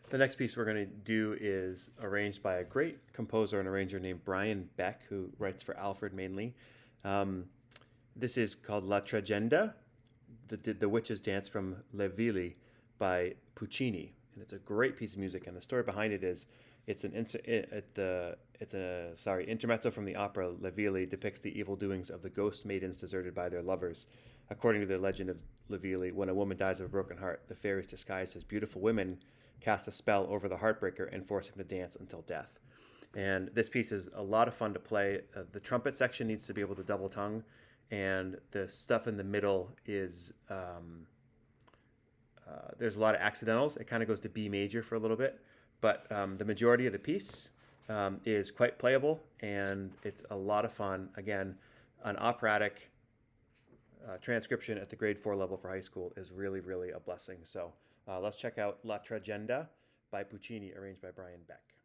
The 0.10 0.17
next 0.17 0.36
piece 0.36 0.58
we're 0.58 0.65
going 0.65 0.78
to 0.78 0.86
do 0.86 1.38
is 1.39 1.91
arranged 2.02 2.41
by 2.41 2.56
a 2.56 2.63
great 2.63 3.13
composer 3.13 3.60
and 3.60 3.69
arranger 3.69 4.00
named 4.00 4.26
Brian 4.26 4.67
Beck, 4.76 5.04
who 5.08 5.30
writes 5.38 5.62
for 5.62 5.78
Alfred 5.78 6.13
mainly. 6.13 6.56
Um, 7.04 7.45
this 8.15 8.36
is 8.36 8.56
called 8.56 8.86
La 8.86 9.02
Tregenda, 10.49 10.63
the, 10.63 10.73
the 10.73 10.89
Witch's 10.89 11.21
Dance 11.21 11.47
from 11.47 11.77
Le 11.93 12.09
Villi 12.09 12.55
by 12.97 13.33
Puccini. 13.55 14.13
And 14.33 14.43
it's 14.43 14.53
a 14.53 14.59
great 14.59 14.97
piece 14.97 15.13
of 15.13 15.19
music. 15.19 15.47
And 15.47 15.55
the 15.55 15.62
story 15.62 15.83
behind 15.83 16.13
it 16.13 16.23
is 16.23 16.45
it's 16.88 17.03
an 17.03 17.13
it, 17.13 17.93
the 17.95 18.38
it's 18.59 18.73
a 18.73 19.12
sorry 19.13 19.47
intermezzo 19.47 19.91
from 19.91 20.05
the 20.05 20.15
opera 20.15 20.49
Le 20.59 20.71
Villi 20.71 21.05
depicts 21.05 21.39
the 21.39 21.57
evil 21.57 21.75
doings 21.75 22.09
of 22.09 22.21
the 22.21 22.29
ghost 22.29 22.65
maidens 22.65 22.99
deserted 22.99 23.35
by 23.35 23.49
their 23.49 23.62
lovers. 23.62 24.05
According 24.49 24.81
to 24.81 24.88
the 24.88 24.97
legend 24.97 25.29
of 25.29 25.38
Le 25.67 25.77
Villi, 25.77 26.12
when 26.12 26.29
a 26.29 26.33
woman 26.33 26.57
dies 26.57 26.79
of 26.79 26.88
a 26.88 26.89
broken 26.89 27.17
heart, 27.17 27.43
the 27.47 27.55
fairies 27.55 27.85
disguised 27.85 28.35
as 28.35 28.43
beautiful 28.43 28.81
women 28.81 29.19
cast 29.62 29.88
a 29.88 29.91
spell 29.91 30.25
over 30.29 30.47
the 30.47 30.55
heartbreaker 30.55 31.13
and 31.13 31.27
force 31.27 31.49
him 31.49 31.57
to 31.57 31.63
dance 31.63 31.95
until 31.97 32.21
death. 32.21 32.59
And 33.15 33.49
this 33.53 33.69
piece 33.69 33.91
is 33.91 34.09
a 34.15 34.23
lot 34.23 34.47
of 34.47 34.53
fun 34.53 34.73
to 34.73 34.79
play. 34.79 35.21
Uh, 35.35 35.41
the 35.51 35.59
trumpet 35.59 35.95
section 35.95 36.27
needs 36.27 36.47
to 36.47 36.53
be 36.53 36.62
able 36.62 36.75
to 36.75 36.83
double 36.83 37.09
tongue, 37.09 37.43
and 37.91 38.38
the 38.52 38.67
stuff 38.67 39.08
in 39.08 39.17
the 39.17 39.23
middle 39.23 39.71
is 39.86 40.34
um, 40.49 41.08
uh, 42.47 42.71
there's 42.78 42.95
a 42.95 42.99
lot 42.99 43.15
of 43.15 43.21
accidentals. 43.21 43.78
It 43.78 43.88
kind 43.88 44.04
of 44.04 44.08
goes 44.08 44.19
to 44.21 44.30
B 44.30 44.49
major 44.49 44.82
for 44.82 44.95
a 44.95 44.99
little 44.99 45.17
bit, 45.17 45.39
but 45.82 46.12
um, 46.12 46.38
the 46.38 46.45
majority 46.45 46.86
of 46.86 46.93
the 46.93 46.99
piece 46.99 47.49
um, 47.89 48.19
is 48.25 48.52
quite 48.52 48.78
playable 48.78 49.19
and 49.41 49.91
it's 50.04 50.23
a 50.30 50.36
lot 50.36 50.65
of 50.65 50.73
fun. 50.73 51.10
Again, 51.17 51.56
an 52.04 52.15
operatic 52.17 52.91
uh, 54.08 54.17
transcription 54.17 54.78
at 54.78 54.89
the 54.89 54.95
grade 54.95 55.19
four 55.19 55.36
level 55.36 55.58
for 55.58 55.69
high 55.69 55.80
school 55.80 56.13
is 56.15 56.32
really, 56.32 56.60
really 56.60 56.91
a 56.91 56.99
blessing. 56.99 57.38
So 57.43 57.73
uh, 58.08 58.19
let's 58.19 58.38
check 58.38 58.58
out 58.58 58.80
La 58.84 58.99
Tregenda 58.99 59.67
by 60.12 60.23
Puccini, 60.23 60.73
arranged 60.73 61.02
by 61.02 61.10
Brian 61.12 61.41
Beck. 61.47 61.79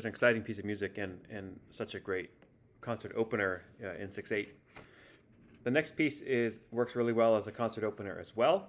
Such 0.00 0.06
an 0.06 0.08
exciting 0.08 0.40
piece 0.40 0.58
of 0.58 0.64
music 0.64 0.96
and, 0.96 1.20
and 1.28 1.60
such 1.68 1.94
a 1.94 2.00
great 2.00 2.30
concert 2.80 3.12
opener 3.14 3.64
uh, 3.84 3.92
in 3.96 4.08
6-8. 4.08 4.48
The 5.62 5.70
next 5.70 5.94
piece 5.94 6.22
is 6.22 6.58
works 6.70 6.96
really 6.96 7.12
well 7.12 7.36
as 7.36 7.48
a 7.48 7.52
concert 7.52 7.84
opener 7.84 8.16
as 8.18 8.34
well. 8.34 8.68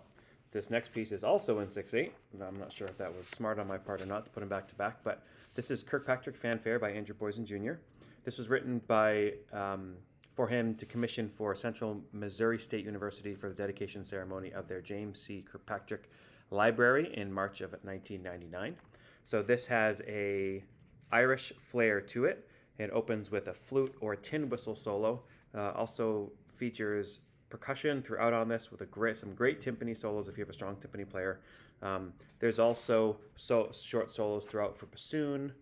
This 0.52 0.70
next 0.70 0.92
piece 0.92 1.14
is 1.14 1.24
also 1.24 1.60
in 1.60 1.68
6-8. 1.68 2.12
I'm 2.46 2.60
not 2.60 2.74
sure 2.74 2.90
if 2.90 2.98
that 2.98 3.16
was 3.16 3.28
smart 3.28 3.60
on 3.60 3.68
my 3.70 3.78
part 3.78 4.02
or 4.02 4.08
not 4.08 4.26
to 4.26 4.32
put 4.32 4.42
them 4.42 4.50
back 4.50 4.68
to 4.68 4.76
back, 4.76 4.98
but 5.06 5.24
this 5.56 5.72
is 5.72 5.84
Kirkpatrick 5.84 6.36
Fanfare 6.36 6.80
by 6.80 6.92
Andrew 6.92 7.16
Boysen 7.16 7.46
Jr. 7.46 7.80
this 8.26 8.38
was 8.38 8.50
written 8.50 8.82
by 8.88 9.36
um, 9.54 9.94
for 10.36 10.50
him 10.50 10.76
to 10.76 10.86
commission 10.86 11.30
for 11.30 11.56
Central 11.56 12.02
Missouri 12.12 12.60
State 12.60 12.84
University 12.84 13.36
for 13.36 13.48
the 13.48 13.56
dedication 13.56 14.04
ceremony 14.04 14.52
of 14.52 14.68
their 14.68 14.82
James 14.82 15.18
C. 15.18 15.46
Kirkpatrick 15.50 16.10
Library 16.50 17.10
in 17.14 17.32
March 17.32 17.62
of 17.62 17.72
1999. 17.84 18.76
So 19.24 19.42
this 19.42 19.66
has 19.68 20.02
a 20.06 20.66
Irish 21.12 21.54
flair 21.60 22.02
to 22.02 22.26
it. 22.26 22.48
It 22.78 22.90
opens 22.92 23.32
with 23.32 23.48
a 23.48 23.54
flute 23.54 23.96
or 24.00 24.16
tin 24.16 24.50
whistle 24.50 24.76
solo. 24.76 25.24
Uh, 25.54 25.72
also 25.72 26.32
features 26.54 27.22
percussion 27.50 28.02
throughout 28.02 28.34
on 28.34 28.48
this 28.48 28.72
with 28.72 28.82
a 28.82 28.86
great, 28.86 29.18
some 29.18 29.36
great 29.36 29.60
timpani 29.60 29.96
solos 29.96 30.28
if 30.28 30.38
you 30.38 30.42
have 30.42 30.50
a 30.50 30.54
strong 30.54 30.76
timpani 30.78 31.08
player. 31.08 31.42
Um, 31.82 32.14
there's 32.40 32.60
also 32.60 33.18
so 33.36 33.70
short 33.72 34.12
solos 34.14 34.46
throughout 34.46 34.78
for 34.78 34.86
bassoon, 34.86 35.54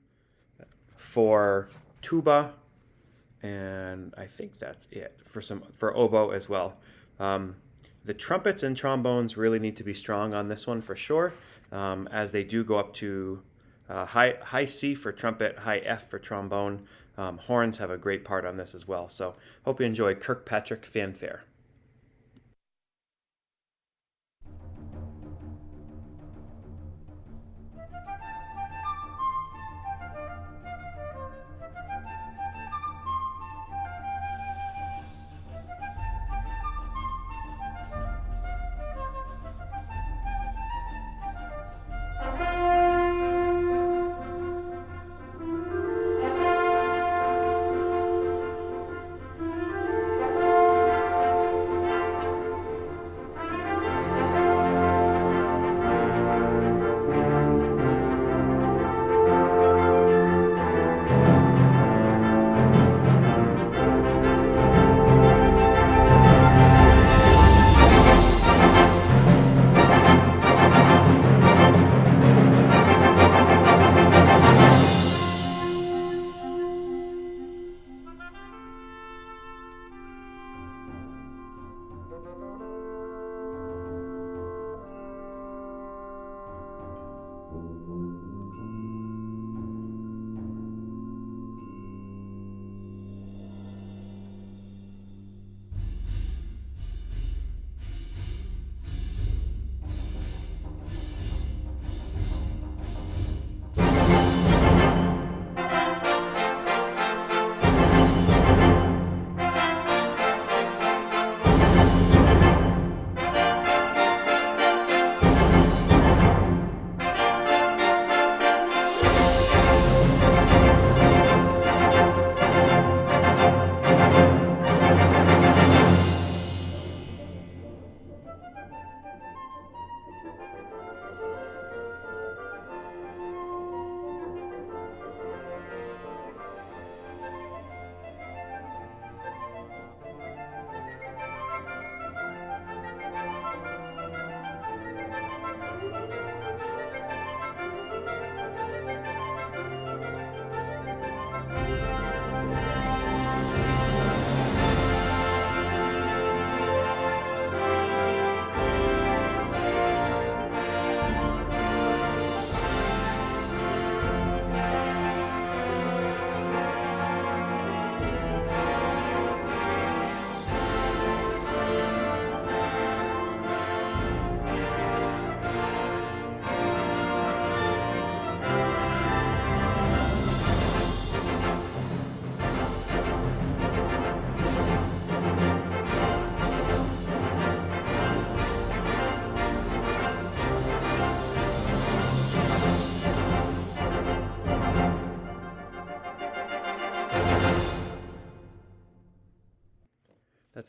for 0.95 1.69
tuba, 2.01 2.53
and 3.41 4.13
I 4.17 4.25
think 4.25 4.59
that's 4.59 4.87
it 4.91 5.17
for 5.23 5.41
some 5.41 5.63
for 5.77 5.95
oboe 5.95 6.31
as 6.31 6.49
well. 6.49 6.77
Um, 7.19 7.55
the 8.05 8.13
trumpets 8.13 8.63
and 8.63 8.75
trombones 8.75 9.37
really 9.37 9.59
need 9.59 9.77
to 9.77 9.83
be 9.83 9.93
strong 9.93 10.33
on 10.33 10.47
this 10.47 10.67
one 10.67 10.81
for 10.81 10.95
sure, 10.95 11.33
um, 11.71 12.07
as 12.11 12.31
they 12.31 12.43
do 12.43 12.63
go 12.63 12.77
up 12.77 12.93
to 12.95 13.41
uh, 13.89 14.05
high 14.05 14.35
high 14.41 14.65
C 14.65 14.95
for 14.95 15.11
trumpet, 15.11 15.59
high 15.59 15.79
F 15.79 16.09
for 16.09 16.19
trombone. 16.19 16.87
Um, 17.17 17.37
horns 17.37 17.79
have 17.79 17.91
a 17.91 17.97
great 17.97 18.23
part 18.23 18.45
on 18.45 18.55
this 18.55 18.73
as 18.73 18.87
well. 18.87 19.09
So 19.09 19.35
hope 19.65 19.81
you 19.81 19.85
enjoy 19.85 20.15
Kirkpatrick 20.15 20.85
Fanfare. 20.85 21.43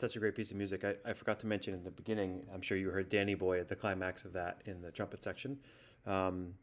Such 0.01 0.15
a 0.15 0.19
great 0.19 0.35
piece 0.35 0.51
of 0.51 0.57
music. 0.57 0.83
I, 0.83 0.95
I 1.05 1.13
forgot 1.13 1.39
to 1.41 1.47
mention 1.47 1.73
in 1.73 1.83
the 1.83 1.91
beginning, 1.91 2.43
I'm 2.53 2.61
sure 2.61 2.77
you 2.77 2.89
heard 2.89 3.07
Danny 3.07 3.35
Boy 3.35 3.59
at 3.59 3.69
the 3.69 3.75
climax 3.75 4.25
of 4.25 4.33
that 4.33 4.61
in 4.65 4.81
the 4.81 4.91
trumpet 4.91 5.23
section. 5.23 5.57
Um, 6.05 6.55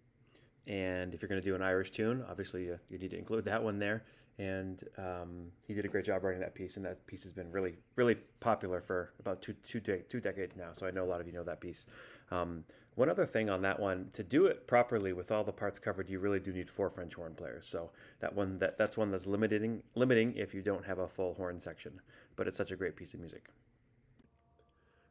and 0.67 1.15
if 1.15 1.23
you're 1.23 1.29
going 1.29 1.41
to 1.41 1.49
do 1.49 1.55
an 1.55 1.63
Irish 1.63 1.91
tune, 1.91 2.25
obviously 2.29 2.65
you, 2.65 2.79
you, 2.91 2.99
need 2.99 3.13
to 3.13 3.19
include 3.19 3.45
that 3.47 3.63
one 3.63 3.79
there. 3.79 4.05
And 4.39 4.83
um, 4.99 5.51
he 5.67 5.73
did 5.73 5.85
a 5.85 5.89
great 5.89 6.05
job 6.05 6.23
writing 6.23 6.41
that 6.41 6.55
piece, 6.55 6.77
and 6.77 6.85
that 6.85 7.05
piece 7.07 7.23
has 7.23 7.33
been 7.33 7.51
really, 7.51 7.75
really 7.97 8.17
popular 8.41 8.81
for 8.81 9.13
about 9.19 9.41
two, 9.41 9.55
two, 9.63 9.81
de- 9.81 10.03
two 10.03 10.21
decades 10.21 10.55
now. 10.55 10.69
So 10.73 10.87
I 10.87 10.91
know 10.91 11.05
a 11.05 11.11
lot 11.11 11.21
of 11.21 11.27
you 11.27 11.33
know 11.33 11.43
that 11.45 11.61
piece. 11.61 11.87
Um, 12.31 12.65
one 12.99 13.09
other 13.09 13.25
thing 13.25 13.49
on 13.49 13.63
that 13.63 13.79
one, 13.79 14.11
to 14.15 14.25
do 14.25 14.47
it 14.47 14.67
properly 14.67 15.13
with 15.13 15.31
all 15.31 15.45
the 15.45 15.53
parts 15.53 15.79
covered, 15.79 16.11
you 16.11 16.19
really 16.19 16.41
do 16.41 16.53
need 16.53 16.69
four 16.69 16.91
French 16.91 17.15
horn 17.15 17.33
players. 17.33 17.65
So 17.65 17.91
that 18.19 18.35
one 18.35 18.59
that 18.59 18.77
that's 18.77 18.97
one 18.97 19.13
that's 19.13 19.27
limiting 19.27 19.85
limiting 19.95 20.35
if 20.37 20.53
you 20.53 20.63
don't 20.63 20.85
have 20.85 20.99
a 20.99 21.07
full 21.07 21.35
horn 21.35 21.61
section. 21.61 22.01
But 22.35 22.49
it's 22.49 22.59
such 22.59 22.73
a 22.73 22.77
great 22.77 22.97
piece 22.97 23.15
of 23.15 23.21
music. 23.21 23.51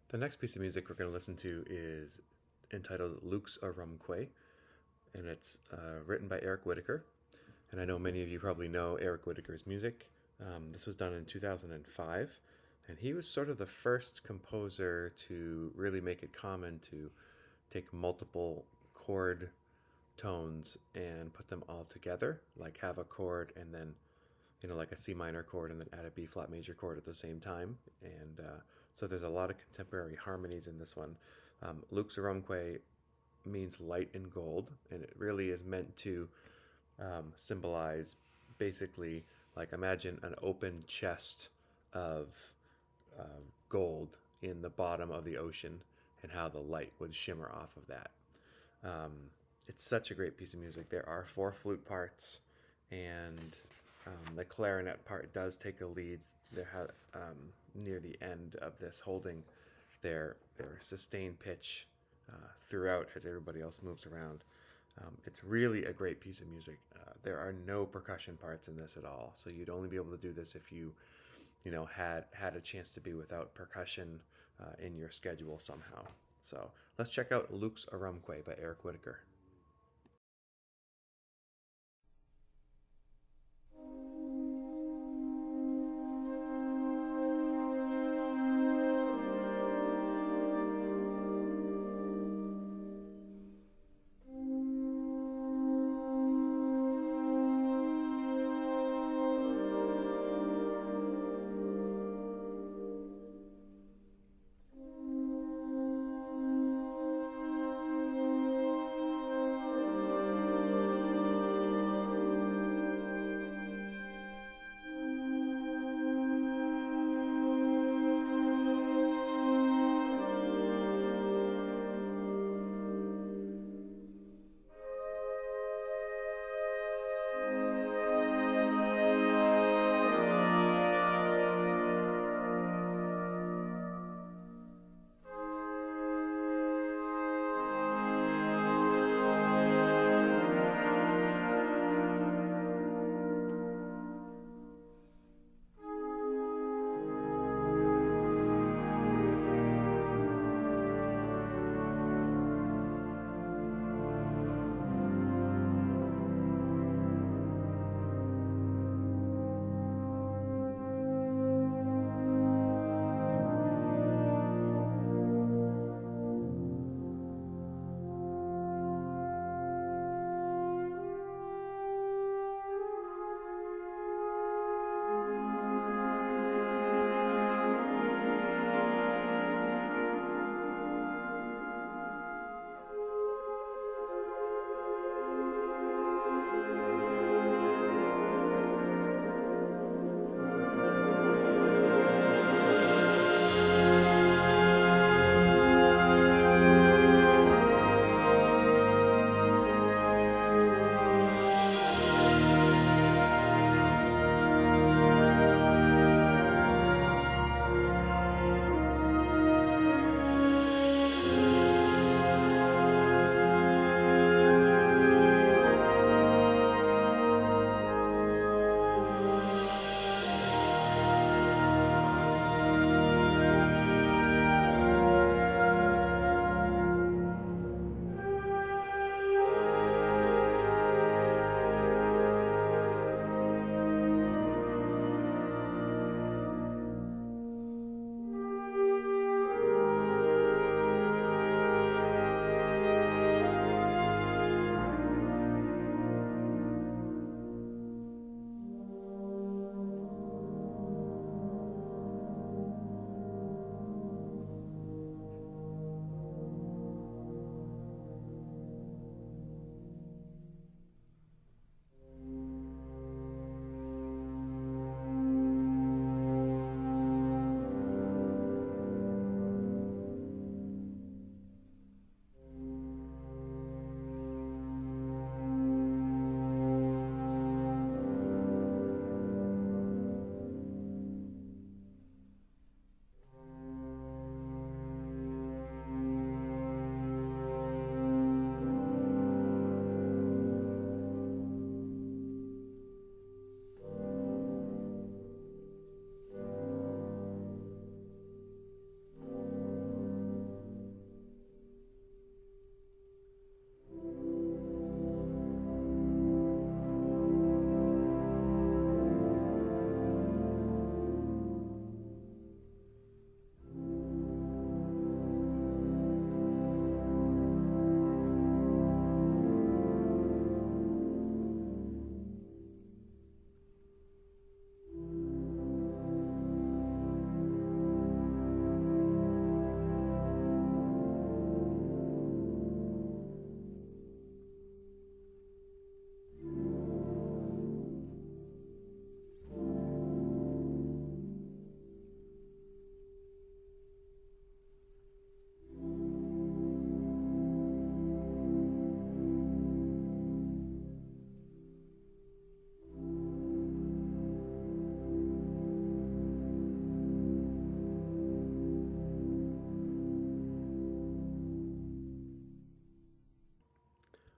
The 0.10 0.18
next 0.18 0.36
piece 0.42 0.56
of 0.56 0.62
music 0.62 0.90
we're 0.90 0.96
going 0.96 1.10
to 1.10 1.14
listen 1.14 1.38
to 1.38 1.64
is 1.70 2.20
entitled 2.74 3.20
Lux 3.24 3.58
Aurumque, 3.64 4.28
and 5.14 5.26
it's 5.26 5.58
uh, 5.72 6.02
written 6.06 6.28
by 6.28 6.40
Eric 6.42 6.66
Whitacre. 6.66 7.06
And 7.72 7.80
I 7.80 7.86
know 7.86 7.98
many 7.98 8.22
of 8.22 8.28
you 8.28 8.40
probably 8.40 8.68
know 8.68 8.96
Eric 8.96 9.24
Whitacre's 9.26 9.66
music. 9.66 10.08
Um, 10.42 10.74
this 10.74 10.86
was 10.86 10.98
done 10.98 11.14
in 11.14 11.24
2005, 11.24 12.40
and 12.90 12.98
he 12.98 13.14
was 13.14 13.30
sort 13.30 13.50
of 13.50 13.58
the 13.58 13.66
first 13.66 14.24
composer 14.24 15.14
to 15.28 15.72
really 15.74 16.02
make 16.02 16.22
it 16.22 16.34
common 16.34 16.80
to 16.92 17.10
take 17.70 17.92
multiple 17.94 18.66
chord 18.94 19.50
tones 20.18 20.78
and 20.96 21.32
put 21.34 21.48
them 21.48 21.64
all 21.70 21.86
together, 21.90 22.42
like 22.58 22.80
have 22.80 22.98
a 22.98 23.04
chord 23.04 23.54
and 23.56 23.74
then, 23.74 23.94
you 24.62 24.70
know, 24.70 24.76
like 24.76 24.92
a 24.92 24.98
C 24.98 25.14
minor 25.14 25.44
chord 25.44 25.72
and 25.72 25.80
then 25.80 25.88
add 25.94 26.06
a 26.06 26.12
B 26.12 26.26
flat 26.26 26.50
major 26.50 26.74
chord 26.74 26.98
at 26.98 27.06
the 27.06 27.14
same 27.14 27.40
time. 27.40 27.78
And 28.02 28.40
uh, 28.40 28.60
so 28.94 29.08
there's 29.08 29.24
a 29.24 29.30
lot 29.30 29.50
of 29.50 29.58
contemporary 29.58 30.16
harmonies 30.16 30.68
in 30.68 30.80
this 30.80 30.96
one. 30.96 31.16
Um, 31.62 31.84
Lux 31.92 32.18
means 33.46 33.80
light 33.80 34.10
and 34.14 34.30
gold, 34.30 34.72
and 34.92 35.02
it 35.02 35.14
really 35.18 35.50
is 35.50 35.64
meant 35.64 35.96
to 35.98 36.28
um, 37.00 37.32
symbolize 37.36 38.16
basically 38.58 39.24
Like 39.58 39.74
imagine 39.74 40.20
an 40.22 40.36
open 40.44 40.84
chest 40.86 41.50
of 41.94 42.54
uh, 43.20 43.42
gold 43.70 44.18
in 44.44 44.62
the 44.62 44.70
bottom 44.70 45.10
of 45.10 45.24
the 45.24 45.38
ocean 45.38 45.82
and 46.24 46.32
how 46.32 46.50
the 46.50 46.60
light 46.60 46.94
would 47.00 47.14
shimmer 47.14 47.52
off 47.54 47.76
of 47.78 47.88
that. 47.88 48.12
Um, 48.84 49.14
it's 49.68 49.84
such 49.84 50.12
a 50.12 50.14
great 50.14 50.38
piece 50.38 50.54
of 50.54 50.60
music. 50.60 50.90
There 50.90 51.08
are 51.08 51.26
four 51.26 51.52
flute 51.52 51.86
parts, 51.86 52.40
and 52.92 53.58
um, 54.06 54.36
the 54.36 54.46
clarinet 54.46 55.04
part 55.06 55.34
does 55.34 55.58
take 55.58 55.82
a 55.82 55.86
lead. 55.86 56.20
There 56.52 56.94
um, 57.14 57.36
near 57.76 58.00
the 58.00 58.18
end 58.22 58.56
of 58.62 58.78
this, 58.80 59.00
holding 59.00 59.44
their 60.02 60.38
their 60.58 60.78
sustained 60.80 61.40
pitch 61.40 61.88
uh, 62.32 62.48
throughout 62.62 63.08
as 63.16 63.26
everybody 63.26 63.62
else 63.62 63.82
moves 63.84 64.06
around. 64.06 64.44
Um, 65.00 65.16
it's 65.26 65.44
really 65.44 65.86
a 65.86 65.94
great 65.94 66.20
piece 66.20 66.42
of 66.42 66.48
music. 66.48 66.80
Uh, 66.96 67.12
there 67.22 67.38
are 67.38 67.54
no 67.68 67.86
percussion 67.86 68.36
parts 68.36 68.68
in 68.68 68.76
this 68.76 68.98
at 68.98 69.06
all, 69.06 69.32
so 69.36 69.50
you'd 69.50 69.70
only 69.70 69.90
be 69.90 69.96
able 69.96 70.12
to 70.12 70.18
do 70.18 70.32
this 70.32 70.56
if 70.56 70.72
you, 70.72 70.94
you 71.64 71.72
know, 71.72 71.86
had 71.86 72.26
had 72.32 72.56
a 72.56 72.62
chance 72.62 72.92
to 72.94 73.02
be 73.02 73.14
without 73.14 73.54
percussion 73.54 74.20
uh, 74.62 74.86
in 74.86 74.96
your 74.96 75.12
schedule 75.12 75.60
somehow. 75.60 76.06
So 76.40 76.72
let's 76.98 77.12
check 77.12 77.32
out 77.32 77.54
Lux 77.54 77.86
Aurumque 77.94 78.46
by 78.46 78.54
Eric 78.62 78.84
Whitacre. 78.84 79.20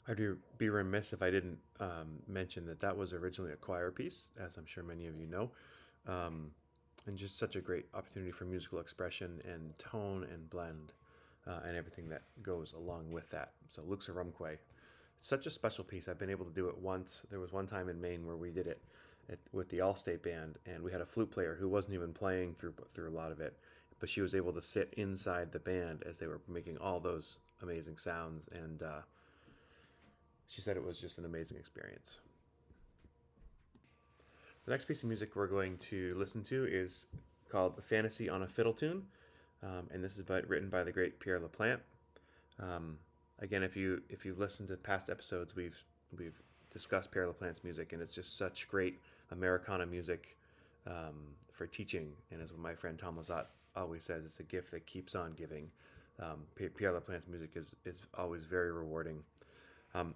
I'd 0.10 0.20
be 0.57 0.70
remiss 0.70 1.14
if 1.14 1.22
I 1.22 1.30
didn't 1.30 1.60
um, 1.80 2.18
mention 2.28 2.66
that 2.66 2.80
that 2.80 2.97
was 2.97 3.14
originally 3.14 3.53
a 3.53 3.57
choir 3.57 3.91
piece, 3.91 4.30
as 4.43 4.57
I'm 4.57 4.66
sure 4.66 4.84
many 4.84 5.05
of 5.05 5.16
you 5.16 5.28
know, 5.28 5.51
um, 6.07 6.49
and 7.05 7.16
just 7.16 7.38
such 7.38 7.55
a 7.55 7.62
great 7.62 7.86
opportunity 7.93 8.32
for 8.32 8.45
musical 8.45 8.80
expression 8.80 9.39
and 9.45 9.78
tone 9.78 10.26
and 10.34 10.49
blend 10.49 10.93
uh, 11.45 11.60
and 11.68 11.78
everything 11.78 12.10
that 12.10 12.24
goes 12.41 12.74
along 12.74 13.12
with 13.12 13.30
that. 13.30 13.51
So 13.68 13.84
Lux 13.86 14.07
Aurumque, 14.07 14.57
such 15.20 15.45
a 15.45 15.51
special 15.51 15.84
piece. 15.84 16.07
I've 16.07 16.18
been 16.18 16.32
able 16.32 16.45
to 16.45 16.53
do 16.53 16.70
it 16.70 16.78
once. 16.80 17.24
There 17.30 17.39
was 17.39 17.51
one 17.51 17.68
time 17.68 17.88
in 17.88 18.01
Maine 18.01 18.26
where 18.26 18.36
we 18.36 18.49
did 18.49 18.66
it 18.66 18.82
at, 19.30 19.38
with 19.51 19.70
the 19.70 19.78
Allstate 19.78 20.24
Band, 20.24 20.57
and 20.66 20.82
we 20.82 20.91
had 20.91 21.01
a 21.01 21.05
flute 21.05 21.30
player 21.30 21.55
who 21.60 21.70
wasn't 21.70 21.93
even 21.93 22.14
playing 22.14 22.55
through 22.55 22.74
through 22.95 23.10
a 23.10 23.14
lot 23.14 23.32
of 23.32 23.41
it, 23.41 23.60
but 23.99 24.10
she 24.10 24.22
was 24.22 24.34
able 24.34 24.53
to 24.53 24.62
sit 24.62 24.91
inside 24.97 25.51
the 25.51 25.60
band 25.60 26.01
as 26.07 26.18
they 26.18 26.26
were 26.26 26.41
making 26.47 26.80
all 26.80 26.99
those 26.99 27.38
amazing 27.62 27.97
sounds 27.97 28.49
and. 28.53 28.82
Uh, 28.82 29.01
she 30.49 30.61
said 30.61 30.75
it 30.75 30.83
was 30.83 30.99
just 30.99 31.17
an 31.17 31.25
amazing 31.25 31.57
experience. 31.57 32.19
The 34.65 34.71
next 34.71 34.85
piece 34.85 35.01
of 35.03 35.07
music 35.07 35.35
we're 35.35 35.47
going 35.47 35.77
to 35.77 36.13
listen 36.15 36.43
to 36.43 36.67
is 36.69 37.05
called 37.49 37.81
Fantasy 37.83 38.29
on 38.29 38.41
a 38.43 38.47
Fiddle 38.47 38.73
Tune, 38.73 39.03
um, 39.63 39.87
and 39.91 40.03
this 40.03 40.17
is 40.17 40.23
by, 40.23 40.41
written 40.41 40.69
by 40.69 40.83
the 40.83 40.91
great 40.91 41.19
Pierre 41.19 41.39
LaPlante. 41.39 41.79
Um, 42.59 42.97
again, 43.39 43.63
if 43.63 43.77
you 43.77 44.01
if 44.09 44.25
you 44.25 44.35
listen 44.37 44.67
to 44.67 44.75
past 44.75 45.09
episodes, 45.09 45.55
we've 45.55 45.83
we've 46.17 46.41
discussed 46.71 47.11
Pierre 47.11 47.27
LaPlante's 47.27 47.63
music, 47.63 47.93
and 47.93 48.01
it's 48.01 48.13
just 48.13 48.37
such 48.37 48.67
great 48.67 48.99
Americana 49.31 49.85
music 49.85 50.35
um, 50.87 51.35
for 51.51 51.67
teaching. 51.67 52.11
And 52.31 52.41
as 52.41 52.51
my 52.57 52.73
friend 52.73 52.97
Tom 52.97 53.17
Lazat 53.17 53.45
always 53.75 54.03
says, 54.03 54.25
it's 54.25 54.39
a 54.39 54.43
gift 54.43 54.71
that 54.71 54.85
keeps 54.85 55.15
on 55.15 55.33
giving. 55.33 55.69
Um, 56.19 56.45
Pierre 56.75 56.91
LaPlante's 56.91 57.27
music 57.27 57.51
is 57.55 57.75
is 57.85 58.01
always 58.17 58.43
very 58.43 58.71
rewarding. 58.71 59.23
Um, 59.95 60.13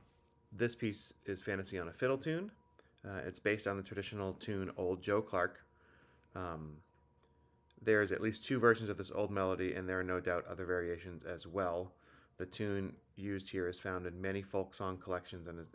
this 0.56 0.76
piece 0.76 1.14
is 1.26 1.42
Fantasy 1.42 1.80
on 1.80 1.88
a 1.88 1.94
Fiddle 1.94 2.18
Tune. 2.18 2.52
Uh, 3.06 3.20
it's 3.26 3.40
based 3.40 3.68
on 3.68 3.78
the 3.78 3.84
traditional 3.84 4.34
tune 4.34 4.72
Old 4.78 5.02
Joe 5.02 5.22
Clark. 5.22 5.60
Um, 6.36 6.78
there's 7.82 8.12
at 8.12 8.22
least 8.22 8.46
two 8.46 8.60
versions 8.60 8.90
of 8.90 8.98
this 8.98 9.12
old 9.14 9.30
melody, 9.30 9.74
and 9.74 9.90
there 9.90 10.00
are 10.00 10.04
no 10.04 10.20
doubt 10.20 10.46
other 10.50 10.66
variations 10.66 11.24
as 11.26 11.46
well. 11.46 11.92
The 12.38 12.46
tune 12.46 12.94
used 13.16 13.50
here 13.50 13.68
is 13.68 13.80
found 13.80 14.06
in 14.06 14.22
many 14.22 14.42
folk 14.42 14.74
song 14.74 14.98
collections 14.98 15.48
and 15.48 15.60
is, 15.60 15.68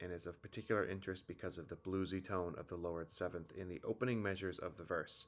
and 0.00 0.12
is 0.12 0.26
of 0.26 0.40
particular 0.40 0.86
interest 0.86 1.26
because 1.26 1.58
of 1.58 1.68
the 1.68 1.76
bluesy 1.76 2.24
tone 2.24 2.54
of 2.58 2.68
the 2.68 2.76
lowered 2.76 3.10
seventh 3.10 3.52
in 3.56 3.68
the 3.68 3.80
opening 3.84 4.22
measures 4.22 4.58
of 4.58 4.76
the 4.76 4.84
verse, 4.84 5.26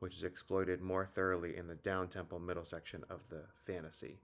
which 0.00 0.16
is 0.16 0.24
exploited 0.24 0.80
more 0.80 1.06
thoroughly 1.06 1.56
in 1.56 1.68
the 1.68 1.76
down 1.76 2.08
tempo 2.08 2.38
middle 2.38 2.64
section 2.64 3.04
of 3.08 3.20
the 3.30 3.42
fantasy. 3.64 4.18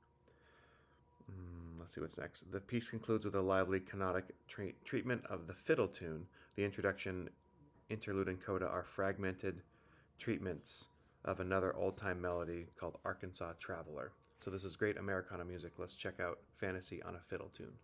Mm, 1.31 1.64
let's 1.85 1.95
see 1.95 2.01
what's 2.01 2.16
next. 2.16 2.51
The 2.51 2.61
piece 2.61 2.89
concludes 2.89 3.26
with 3.26 3.35
a 3.35 3.43
lively 3.43 3.78
canonic 3.78 4.24
tra- 4.49 4.72
treatment 4.87 5.22
of 5.28 5.47
the 5.47 5.53
fiddle 5.53 5.87
tune. 5.87 6.24
The 6.57 6.64
introduction, 6.64 7.28
interlude, 7.91 8.28
and 8.28 8.41
coda 8.41 8.66
are 8.66 8.85
fragmented 8.85 9.61
treatments 10.18 10.87
of 11.26 11.41
another 11.41 11.76
old 11.76 11.99
time 11.99 12.22
melody 12.22 12.68
called 12.80 12.97
Arkansas 13.05 13.53
Traveler. 13.59 14.12
So, 14.39 14.51
this 14.51 14.64
is 14.64 14.76
great 14.76 14.97
Americana 14.97 15.45
music. 15.45 15.72
Let's 15.76 15.95
check 15.95 16.20
out 16.20 16.39
Fantasy 16.57 17.03
on 17.03 17.16
a 17.16 17.20
Fiddle 17.20 17.51
Tune. 17.53 17.74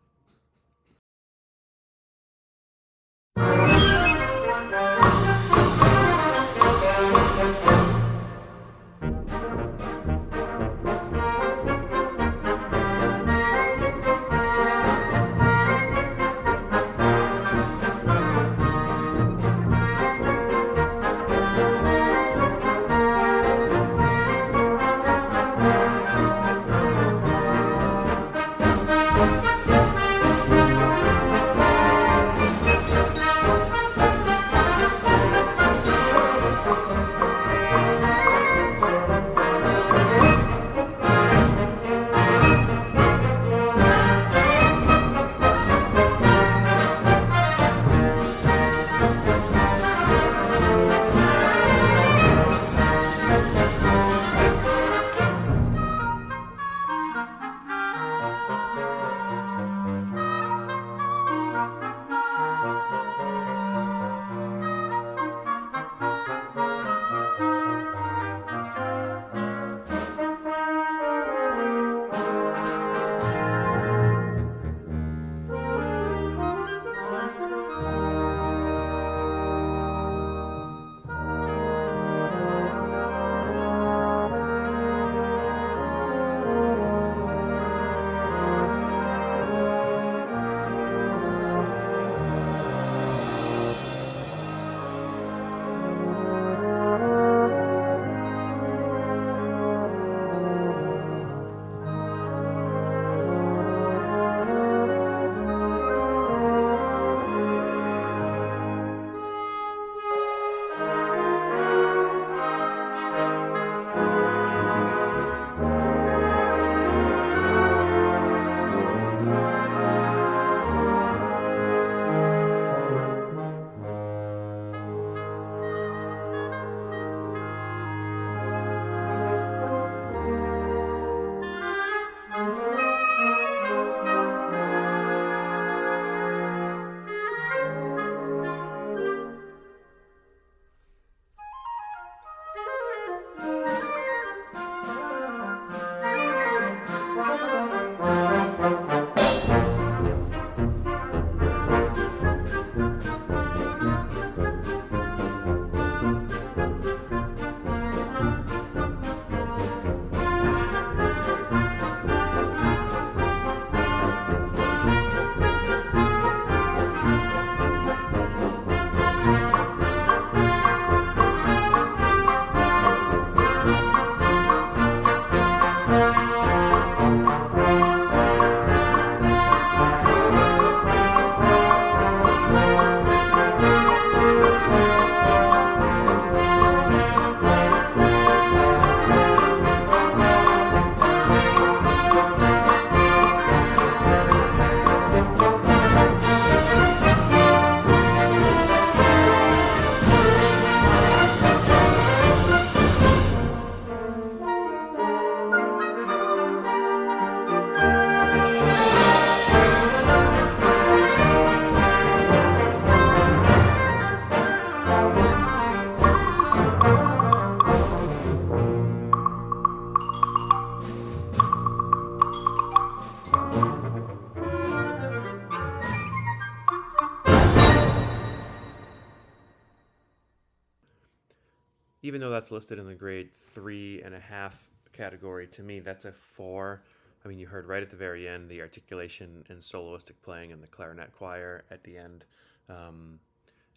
Listed 232.51 232.79
in 232.79 232.87
the 232.87 232.95
grade 232.95 233.33
three 233.33 234.03
and 234.03 234.15
a 234.15 234.21
half 234.21 234.71
category, 234.93 235.47
to 235.49 235.63
me, 235.63 235.81
that's 235.81 236.05
a 236.05 236.13
four. 236.13 236.83
I 237.25 237.29
mean, 237.29 237.39
you 237.39 237.47
heard 237.47 237.67
right 237.67 237.83
at 237.83 237.91
the 237.91 237.97
very 237.97 238.29
end 238.29 238.49
the 238.49 238.61
articulation 238.61 239.45
and 239.49 239.61
soloistic 239.61 240.15
playing 240.23 240.53
and 240.53 240.63
the 240.63 240.67
clarinet 240.67 241.13
choir 241.13 241.65
at 241.71 241.85
the 241.85 241.97
end. 241.97 242.25
Um, 242.69 243.21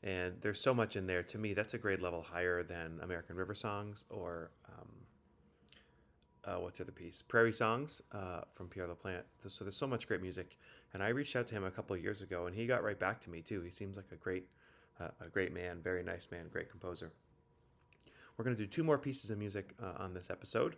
and 0.04 0.34
there's 0.42 0.60
so 0.60 0.74
much 0.74 0.96
in 0.96 1.08
there. 1.08 1.24
To 1.24 1.38
me, 1.38 1.54
that's 1.54 1.74
a 1.74 1.78
grade 1.78 2.02
level 2.02 2.22
higher 2.22 2.64
than 2.64 3.00
American 3.02 3.36
River 3.36 3.54
Songs 3.54 4.06
or 4.10 4.52
um, 4.68 4.90
uh, 6.46 6.60
what's 6.60 6.78
the 6.78 6.84
other 6.84 6.92
piece? 6.92 7.22
Prairie 7.22 7.54
Songs 7.54 8.02
uh, 8.12 8.42
from 8.54 8.68
Pierre 8.68 8.88
LaPlante. 8.88 9.24
So 9.48 9.64
there's 9.64 9.78
so 9.78 9.88
much 9.88 10.08
great 10.08 10.22
music. 10.22 10.58
And 10.94 11.02
I 11.02 11.10
reached 11.10 11.36
out 11.36 11.48
to 11.48 11.56
him 11.56 11.64
a 11.64 11.72
couple 11.72 11.96
of 11.96 12.04
years 12.04 12.22
ago, 12.22 12.48
and 12.48 12.56
he 12.56 12.68
got 12.68 12.84
right 12.84 13.00
back 13.00 13.22
to 13.22 13.30
me 13.30 13.42
too. 13.42 13.62
He 13.62 13.70
seems 13.70 13.96
like 13.96 14.12
a 14.12 14.16
great, 14.16 14.48
uh, 15.00 15.08
a 15.22 15.30
great 15.30 15.54
man, 15.54 15.80
very 15.82 16.04
nice 16.04 16.28
man, 16.32 16.48
great 16.52 16.70
composer. 16.70 17.12
We're 18.38 18.46
going 18.46 18.56
to 18.56 18.64
do 18.64 18.68
two 18.68 18.84
more 18.84 18.98
pieces 18.98 19.30
of 19.30 19.38
music 19.38 19.74
uh, 19.82 20.04
on 20.04 20.14
this 20.14 20.30
episode, 20.30 20.76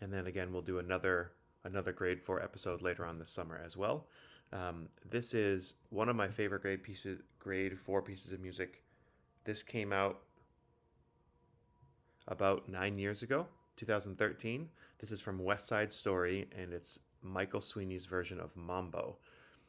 and 0.00 0.12
then 0.12 0.26
again 0.26 0.52
we'll 0.52 0.62
do 0.62 0.78
another 0.78 1.32
another 1.64 1.92
grade 1.92 2.20
four 2.20 2.42
episode 2.42 2.82
later 2.82 3.04
on 3.04 3.18
this 3.18 3.30
summer 3.30 3.60
as 3.64 3.76
well. 3.76 4.06
Um, 4.52 4.88
this 5.08 5.34
is 5.34 5.74
one 5.90 6.08
of 6.08 6.16
my 6.16 6.28
favorite 6.28 6.62
grade 6.62 6.82
pieces, 6.82 7.20
grade 7.38 7.78
four 7.78 8.02
pieces 8.02 8.32
of 8.32 8.40
music. 8.40 8.82
This 9.44 9.62
came 9.62 9.92
out 9.92 10.20
about 12.28 12.68
nine 12.68 12.98
years 12.98 13.22
ago, 13.22 13.46
2013. 13.76 14.68
This 14.98 15.10
is 15.10 15.20
from 15.20 15.42
West 15.42 15.66
Side 15.66 15.90
Story, 15.90 16.48
and 16.56 16.72
it's 16.72 16.98
Michael 17.22 17.60
Sweeney's 17.60 18.06
version 18.06 18.40
of 18.40 18.54
Mambo. 18.56 19.16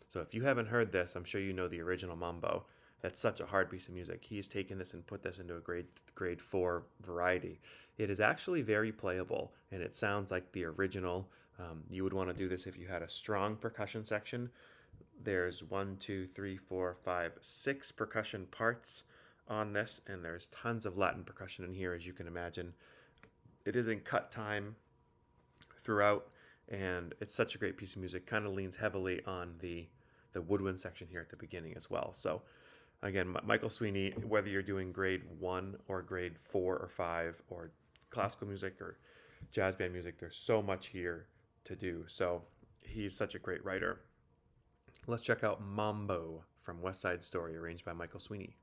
So 0.07 0.21
if 0.21 0.33
you 0.33 0.43
haven't 0.43 0.67
heard 0.67 0.91
this, 0.91 1.15
I'm 1.15 1.23
sure 1.23 1.41
you 1.41 1.53
know 1.53 1.67
the 1.67 1.81
original 1.81 2.15
Mambo. 2.15 2.65
That's 3.01 3.19
such 3.19 3.39
a 3.39 3.45
hard 3.45 3.69
piece 3.69 3.87
of 3.87 3.93
music. 3.93 4.23
He's 4.23 4.47
taken 4.47 4.77
this 4.77 4.93
and 4.93 5.05
put 5.05 5.21
this 5.21 5.39
into 5.39 5.55
a 5.55 5.59
grade 5.59 5.85
grade 6.15 6.41
four 6.41 6.83
variety. 7.05 7.59
It 7.97 8.09
is 8.09 8.19
actually 8.19 8.61
very 8.61 8.91
playable, 8.91 9.53
and 9.71 9.81
it 9.81 9.95
sounds 9.95 10.31
like 10.31 10.51
the 10.51 10.65
original. 10.65 11.29
Um, 11.59 11.83
you 11.89 12.03
would 12.03 12.13
want 12.13 12.29
to 12.29 12.35
do 12.35 12.49
this 12.49 12.67
if 12.67 12.77
you 12.77 12.87
had 12.87 13.01
a 13.01 13.09
strong 13.09 13.55
percussion 13.55 14.03
section. 14.03 14.49
There's 15.23 15.63
one, 15.63 15.97
two, 15.97 16.27
three, 16.27 16.57
four, 16.57 16.97
five, 17.05 17.33
six 17.41 17.91
percussion 17.91 18.47
parts 18.47 19.03
on 19.47 19.73
this, 19.73 20.01
and 20.07 20.23
there's 20.23 20.47
tons 20.47 20.85
of 20.85 20.97
Latin 20.97 21.23
percussion 21.23 21.63
in 21.63 21.73
here, 21.73 21.93
as 21.93 22.05
you 22.05 22.13
can 22.13 22.27
imagine. 22.27 22.73
It 23.65 23.75
is 23.75 23.87
in 23.87 24.01
cut 24.01 24.31
time 24.31 24.75
throughout, 25.79 26.27
and 26.69 27.13
it's 27.21 27.33
such 27.33 27.55
a 27.55 27.57
great 27.57 27.77
piece 27.77 27.93
of 27.93 27.99
music. 27.99 28.25
Kind 28.25 28.45
of 28.45 28.53
leans 28.53 28.75
heavily 28.75 29.21
on 29.25 29.55
the 29.59 29.87
the 30.33 30.41
woodwind 30.41 30.79
section 30.79 31.07
here 31.09 31.21
at 31.21 31.29
the 31.29 31.37
beginning 31.37 31.75
as 31.77 31.89
well. 31.89 32.11
So, 32.11 32.41
again, 33.07 33.35
Michael 33.43 33.69
Sweeney, 33.69 34.13
whether 34.27 34.49
you're 34.49 34.61
doing 34.61 34.91
grade 34.91 35.21
one 35.39 35.77
or 35.87 36.01
grade 36.01 36.33
four 36.41 36.77
or 36.77 36.89
five, 36.89 37.41
or 37.49 37.71
classical 38.09 38.47
music 38.47 38.79
or 38.81 38.97
jazz 39.51 39.75
band 39.75 39.93
music, 39.93 40.19
there's 40.19 40.37
so 40.37 40.61
much 40.61 40.87
here 40.87 41.27
to 41.65 41.75
do. 41.75 42.03
So, 42.07 42.43
he's 42.81 43.15
such 43.15 43.35
a 43.35 43.39
great 43.39 43.63
writer. 43.65 44.01
Let's 45.07 45.23
check 45.23 45.43
out 45.43 45.61
Mambo 45.61 46.43
from 46.61 46.81
West 46.81 47.01
Side 47.01 47.23
Story, 47.23 47.55
arranged 47.55 47.85
by 47.85 47.93
Michael 47.93 48.19
Sweeney. 48.19 48.55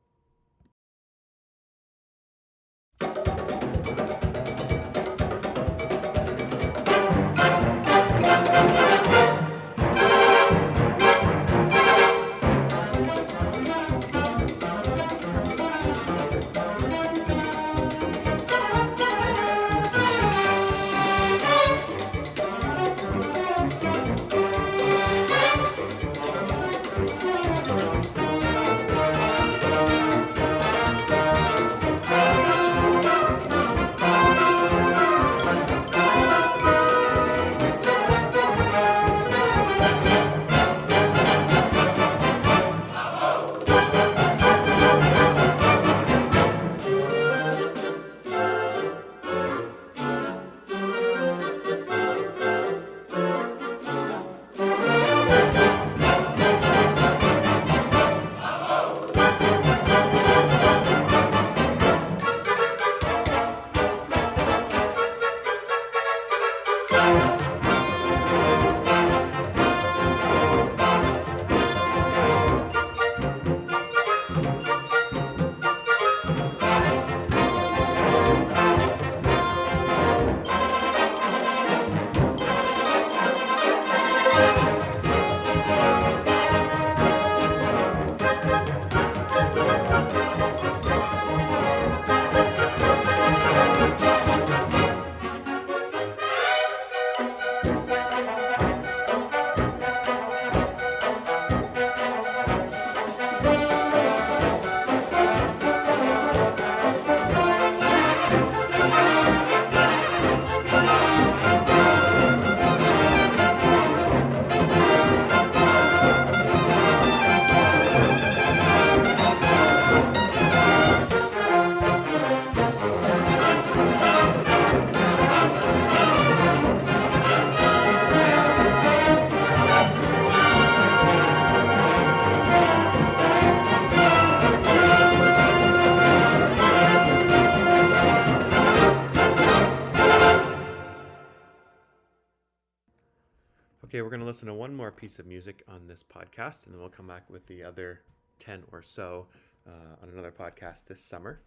Listen 144.32 144.48
to 144.48 144.54
one 144.54 144.74
more 144.74 144.90
piece 144.90 145.18
of 145.18 145.26
music 145.26 145.62
on 145.68 145.86
this 145.86 146.02
podcast, 146.02 146.64
and 146.64 146.72
then 146.72 146.80
we'll 146.80 146.88
come 146.88 147.06
back 147.06 147.28
with 147.28 147.46
the 147.48 147.62
other 147.62 148.00
10 148.38 148.62
or 148.72 148.80
so 148.80 149.26
uh, 149.68 150.02
on 150.02 150.08
another 150.08 150.32
podcast 150.32 150.86
this 150.86 151.02
summer. 151.02 151.38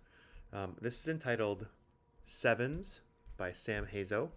Um, 0.54 0.76
this 0.80 1.00
is 1.00 1.08
entitled 1.08 1.66
Sevens 2.26 3.02
by 3.38 3.52
Sam 3.52 3.88
Hazo. 3.92 4.30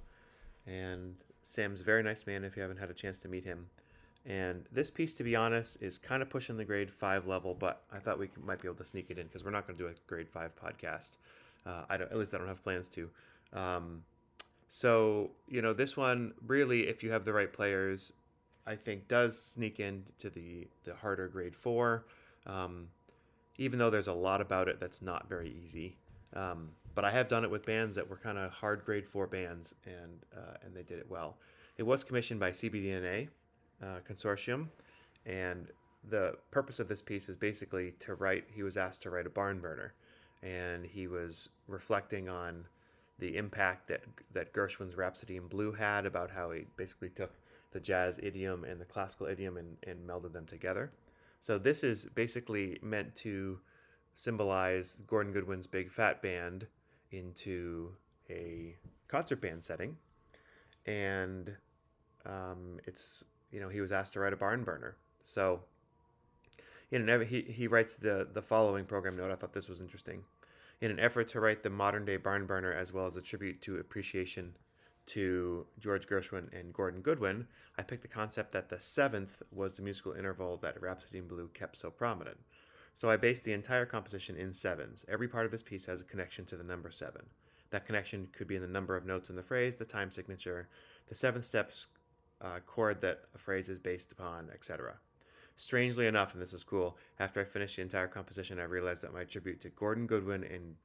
And 0.67 1.15
Sam's 1.43 1.83
a 1.83 1.85
very 1.85 2.03
nice 2.03 2.27
man 2.27 2.43
if 2.43 2.57
you 2.57 2.63
haven't 2.63 2.79
had 2.79 2.89
a 2.89 2.95
chance 2.95 3.19
to 3.19 3.29
meet 3.29 3.45
him. 3.45 3.67
And 4.25 4.65
this 4.73 4.91
piece, 4.91 5.15
to 5.17 5.25
be 5.25 5.37
honest, 5.37 5.83
is 5.83 5.99
kind 5.99 6.23
of 6.23 6.31
pushing 6.31 6.57
the 6.57 6.65
grade 6.65 6.91
five 6.91 7.27
level, 7.27 7.53
but 7.53 7.83
I 7.93 7.99
thought 7.99 8.19
we 8.19 8.31
might 8.43 8.63
be 8.63 8.69
able 8.69 8.79
to 8.79 8.87
sneak 8.87 9.11
it 9.11 9.19
in 9.19 9.27
because 9.27 9.45
we're 9.45 9.51
not 9.51 9.67
going 9.67 9.77
to 9.77 9.85
do 9.85 9.91
a 9.91 9.95
grade 10.07 10.31
five 10.31 10.53
podcast. 10.57 11.19
Uh, 11.67 11.83
I 11.91 11.99
don't, 11.99 12.11
at 12.11 12.17
least 12.17 12.35
I 12.35 12.39
don't 12.39 12.49
have 12.49 12.63
plans 12.63 12.89
to. 12.89 13.11
Um, 13.53 14.05
so, 14.71 15.33
you 15.49 15.61
know, 15.61 15.75
this 15.75 15.99
one 15.99 16.33
really, 16.47 16.89
if 16.89 17.03
you 17.03 17.11
have 17.11 17.27
the 17.27 17.35
right 17.35 17.53
players, 17.53 18.15
I 18.69 18.77
think 18.77 19.09
does 19.09 19.41
sneak 19.41 19.81
into 19.81 20.29
the, 20.29 20.69
the 20.85 20.95
harder 20.95 21.27
grade 21.27 21.57
four, 21.57 22.05
um, 22.47 22.89
even 23.57 23.79
though 23.79 23.89
there's 23.89 24.09
a 24.09 24.13
lot 24.13 24.43
about 24.43 24.69
it 24.69 24.79
that's 24.79 25.01
not 25.01 25.27
very 25.27 25.57
easy. 25.65 25.97
Um, 26.37 26.69
but 26.95 27.03
I 27.03 27.11
have 27.11 27.29
done 27.29 27.45
it 27.45 27.51
with 27.51 27.65
bands 27.65 27.97
that 27.97 28.09
were 28.09 28.19
kind 28.19 28.37
of 28.37 28.51
hard 28.51 28.85
grade 28.85 29.09
four 29.09 29.27
bands, 29.27 29.75
and 29.87 30.19
uh, 30.37 30.59
and 30.63 30.75
they 30.77 30.83
did 30.83 30.99
it 30.99 31.07
well. 31.09 31.39
It 31.79 31.83
was 31.85 32.05
commissioned 32.05 32.41
by 32.41 32.51
CBDNA 32.51 33.29
uh, 33.83 33.87
Consortium, 34.07 34.69
and 35.25 35.69
the 36.11 36.35
purpose 36.51 36.79
of 36.79 36.89
this 36.89 37.01
piece 37.01 37.31
is 37.31 37.37
basically 37.37 37.93
to 38.01 38.17
write. 38.17 38.45
He 38.53 38.63
was 38.63 38.77
asked 38.77 39.03
to 39.03 39.11
write 39.11 39.27
a 39.27 39.31
barn 39.31 39.61
burner, 39.61 39.95
and 40.43 40.85
he 40.85 41.07
was 41.07 41.49
reflecting 41.69 42.29
on 42.29 42.67
the 43.19 43.39
impact 43.39 43.89
that 43.89 44.03
that 44.35 44.53
Gershwin's 44.53 44.95
Rhapsody 44.95 45.37
in 45.37 45.47
Blue 45.47 45.73
had 45.73 46.05
about 46.05 46.31
how 46.31 46.51
he 46.51 46.67
basically 46.77 47.09
took 47.09 47.33
the 47.73 47.81
jazz 47.81 48.19
idiom 48.23 48.65
and 48.65 48.81
the 48.81 48.85
classical 48.85 49.27
idiom 49.27 49.57
and, 49.57 49.77
and 49.87 50.09
melded 50.09 50.33
them 50.33 50.47
together. 50.47 50.93
So 51.41 51.59
this 51.59 51.85
is 51.85 52.07
basically 52.07 52.79
meant 52.83 53.15
to 53.17 53.61
symbolize 54.15 54.97
Gordon 55.07 55.33
Goodwin's 55.33 55.67
Big 55.67 55.93
Phat 55.93 56.21
Band 56.23 56.67
into 57.13 57.93
a 58.29 58.77
concert 59.07 59.41
band 59.41 59.63
setting, 59.63 59.97
and 60.87 61.55
um, 62.27 62.81
it's 62.87 63.25
you 63.51 63.61
know 63.61 63.69
he 63.69 63.81
was 63.81 63.93
asked 63.93 64.15
to 64.15 64.21
write 64.21 64.33
a 64.33 64.37
barn 64.37 64.65
burner. 64.65 64.97
So 65.23 65.61
in 66.91 67.09
an 67.09 67.27
he 67.27 67.43
he 67.43 67.67
writes 67.67 67.97
the 67.97 68.29
the 68.33 68.43
following 68.43 68.85
program 68.85 69.17
note. 69.17 69.31
I 69.31 69.37
thought 69.37 69.53
this 69.53 69.69
was 69.69 69.81
interesting. 69.81 70.25
In 70.81 70.91
an 70.91 71.01
effort 71.01 71.29
to 71.31 71.41
write 71.41 71.63
the 71.63 71.71
modern 71.71 72.05
day 72.05 72.17
barn 72.17 72.47
burner 72.47 72.73
as 72.73 72.93
well 72.93 73.07
as 73.07 73.17
a 73.17 73.23
tribute 73.23 73.61
to 73.63 73.79
appreciation 73.79 74.55
to 75.09 75.67
George 75.79 76.07
Gershwin 76.07 76.53
and 76.59 76.73
Gordon 76.73 77.01
Goodwin, 77.01 77.47
I 77.77 77.83
picked 77.83 78.03
the 78.03 78.09
concept 78.09 78.53
that 78.53 78.69
the 78.69 78.81
seventh 78.81 79.43
was 79.51 79.75
the 79.75 79.83
musical 79.83 80.13
interval 80.13 80.57
that 80.59 80.81
Rhapsody 80.81 81.19
in 81.19 81.29
Blue 81.29 81.49
kept 81.55 81.77
so 81.77 81.91
prominent. 81.91 82.39
So 82.95 83.11
I 83.11 83.17
based 83.17 83.45
the 83.45 83.53
entire 83.53 83.87
composition 83.87 84.37
in 84.37 84.53
sevens. 84.53 85.05
Every 85.09 85.29
part 85.29 85.47
of 85.47 85.53
this 85.53 85.63
piece 85.63 85.87
has 85.87 86.01
a 86.01 86.05
connection 86.05 86.45
to 86.47 86.57
the 86.57 86.65
number 86.65 86.91
seven. 86.91 87.23
That 87.71 87.87
connection 87.87 88.29
could 88.33 88.49
be 88.49 88.57
in 88.57 88.63
the 88.63 88.69
number 88.69 88.97
of 88.97 89.07
notes 89.07 89.31
in 89.31 89.37
the 89.37 89.43
phrase, 89.43 89.77
the 89.77 89.85
time 89.85 90.11
signature, 90.11 90.69
the 91.09 91.15
seventh 91.15 91.45
steps 91.45 91.87
uh, 92.41 92.61
chord 92.67 93.01
that 93.01 93.23
a 93.35 93.39
phrase 93.39 93.69
is 93.69 93.79
based 93.79 94.13
upon, 94.13 94.49
etc. 94.55 94.95
Strangely 95.57 96.07
enough, 96.07 96.33
and 96.33 96.43
this 96.43 96.53
is 96.53 96.63
cool, 96.63 96.97
after 97.19 97.41
I 97.41 97.45
finished 97.45 97.77
the 97.77 97.83
entire 97.83 98.07
composition, 98.07 98.61
I 98.61 98.65
realized 98.65 99.03
that 99.03 99.13
my 99.13 99.25
tribute 99.25 99.61
to 99.63 99.71
Gordon 99.71 100.07
Goodwin 100.07 100.45
and 100.45 100.77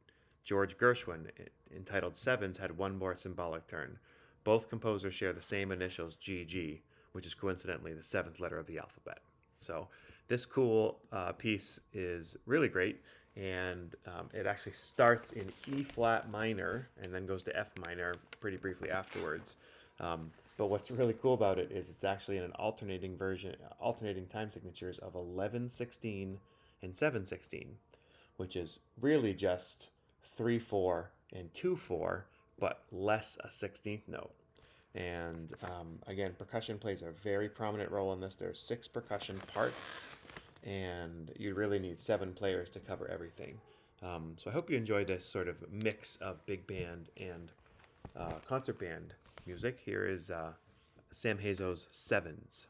George 0.43 0.77
Gershwin, 0.77 1.27
entitled 1.75 2.17
Sevens, 2.17 2.57
had 2.57 2.77
one 2.77 2.97
more 2.97 3.15
symbolic 3.15 3.67
turn. 3.67 3.97
Both 4.43 4.69
composers 4.69 5.13
share 5.13 5.33
the 5.33 5.41
same 5.41 5.71
initials, 5.71 6.15
GG, 6.17 6.79
which 7.13 7.25
is 7.25 7.33
coincidentally 7.33 7.93
the 7.93 8.03
seventh 8.03 8.39
letter 8.39 8.57
of 8.57 8.67
the 8.67 8.77
alphabet. 8.77 9.19
So, 9.57 9.87
this 10.27 10.45
cool 10.45 10.99
uh, 11.11 11.33
piece 11.33 11.79
is 11.93 12.37
really 12.45 12.69
great, 12.69 13.01
and 13.35 13.95
um, 14.07 14.29
it 14.33 14.45
actually 14.45 14.73
starts 14.73 15.31
in 15.31 15.51
E 15.67 15.83
flat 15.83 16.29
minor 16.29 16.89
and 17.01 17.13
then 17.13 17.25
goes 17.25 17.43
to 17.43 17.57
F 17.57 17.67
minor 17.79 18.15
pretty 18.39 18.57
briefly 18.57 18.89
afterwards. 18.89 19.55
Um, 19.99 20.31
but 20.57 20.67
what's 20.67 20.91
really 20.91 21.15
cool 21.21 21.33
about 21.33 21.57
it 21.57 21.71
is 21.71 21.89
it's 21.89 22.03
actually 22.03 22.37
in 22.37 22.43
an 22.43 22.51
alternating 22.53 23.17
version, 23.17 23.55
alternating 23.79 24.27
time 24.27 24.51
signatures 24.51 24.99
of 24.99 25.15
11 25.15 25.69
16 25.69 26.37
and 26.83 26.95
7 26.95 27.25
16, 27.25 27.67
which 28.37 28.55
is 28.55 28.79
really 29.01 29.33
just 29.33 29.87
3 30.37 30.59
4 30.59 31.09
and 31.33 31.53
2 31.53 31.75
4, 31.75 32.25
but 32.63 32.79
less 32.93 33.37
a 33.43 33.49
16th 33.49 34.07
note. 34.07 34.31
And 34.95 35.53
um, 35.63 35.99
again, 36.07 36.31
percussion 36.39 36.77
plays 36.77 37.01
a 37.01 37.11
very 37.21 37.49
prominent 37.49 37.91
role 37.91 38.13
in 38.13 38.21
this. 38.21 38.35
There's 38.35 38.57
six 38.57 38.87
percussion 38.87 39.37
parts, 39.53 40.07
and 40.63 41.29
you 41.37 41.55
really 41.55 41.77
need 41.77 41.99
seven 41.99 42.31
players 42.31 42.69
to 42.69 42.79
cover 42.79 43.09
everything. 43.09 43.57
Um, 44.01 44.37
so 44.41 44.49
I 44.49 44.53
hope 44.53 44.69
you 44.69 44.77
enjoy 44.77 45.03
this 45.03 45.25
sort 45.25 45.49
of 45.49 45.57
mix 45.73 46.15
of 46.21 46.45
big 46.45 46.65
band 46.65 47.09
and 47.17 47.51
uh, 48.15 48.35
concert 48.47 48.79
band 48.79 49.13
music. 49.45 49.77
Here 49.83 50.05
is 50.05 50.31
uh, 50.31 50.53
Sam 51.11 51.37
Hazo's 51.37 51.89
Sevens. 51.91 52.67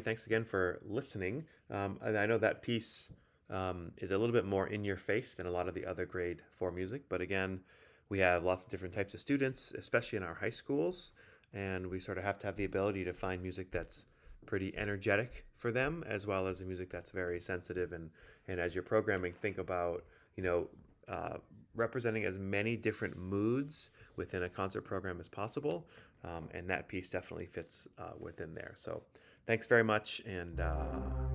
Thanks 0.00 0.26
again 0.26 0.44
for 0.44 0.80
listening. 0.86 1.44
Um, 1.70 1.98
I 2.04 2.26
know 2.26 2.38
that 2.38 2.62
piece 2.62 3.12
um, 3.50 3.92
is 3.98 4.10
a 4.10 4.18
little 4.18 4.32
bit 4.32 4.44
more 4.44 4.68
in 4.68 4.84
your 4.84 4.96
face 4.96 5.34
than 5.34 5.46
a 5.46 5.50
lot 5.50 5.68
of 5.68 5.74
the 5.74 5.86
other 5.86 6.06
grade 6.06 6.42
four 6.50 6.70
music, 6.70 7.02
but 7.08 7.20
again, 7.20 7.60
we 8.08 8.18
have 8.20 8.44
lots 8.44 8.64
of 8.64 8.70
different 8.70 8.94
types 8.94 9.14
of 9.14 9.20
students, 9.20 9.72
especially 9.72 10.16
in 10.16 10.22
our 10.22 10.34
high 10.34 10.50
schools, 10.50 11.12
and 11.52 11.86
we 11.86 12.00
sort 12.00 12.18
of 12.18 12.24
have 12.24 12.38
to 12.38 12.46
have 12.46 12.56
the 12.56 12.64
ability 12.64 13.04
to 13.04 13.12
find 13.12 13.42
music 13.42 13.70
that's 13.70 14.06
pretty 14.46 14.74
energetic 14.76 15.44
for 15.56 15.70
them, 15.70 16.04
as 16.06 16.26
well 16.26 16.46
as 16.46 16.60
a 16.60 16.64
music 16.64 16.90
that's 16.90 17.10
very 17.10 17.40
sensitive. 17.40 17.92
And 17.92 18.10
and 18.48 18.58
as 18.58 18.74
you're 18.74 18.84
programming, 18.84 19.32
think 19.32 19.58
about 19.58 20.04
you 20.36 20.42
know 20.42 20.68
uh, 21.06 21.36
representing 21.74 22.24
as 22.24 22.38
many 22.38 22.76
different 22.76 23.16
moods 23.16 23.90
within 24.16 24.44
a 24.44 24.48
concert 24.48 24.82
program 24.82 25.20
as 25.20 25.28
possible, 25.28 25.86
um, 26.24 26.48
and 26.52 26.68
that 26.70 26.88
piece 26.88 27.10
definitely 27.10 27.46
fits 27.46 27.88
uh, 27.98 28.12
within 28.18 28.54
there. 28.54 28.72
So. 28.74 29.02
Thanks 29.48 29.66
very 29.66 29.82
much, 29.82 30.20
and 30.26 30.60
uh, 30.60 30.76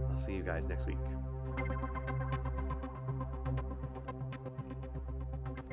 I'll 0.07 0.17
see 0.17 0.35
you 0.35 0.43
guys 0.43 0.67
next 0.67 0.85
week. 0.85 0.99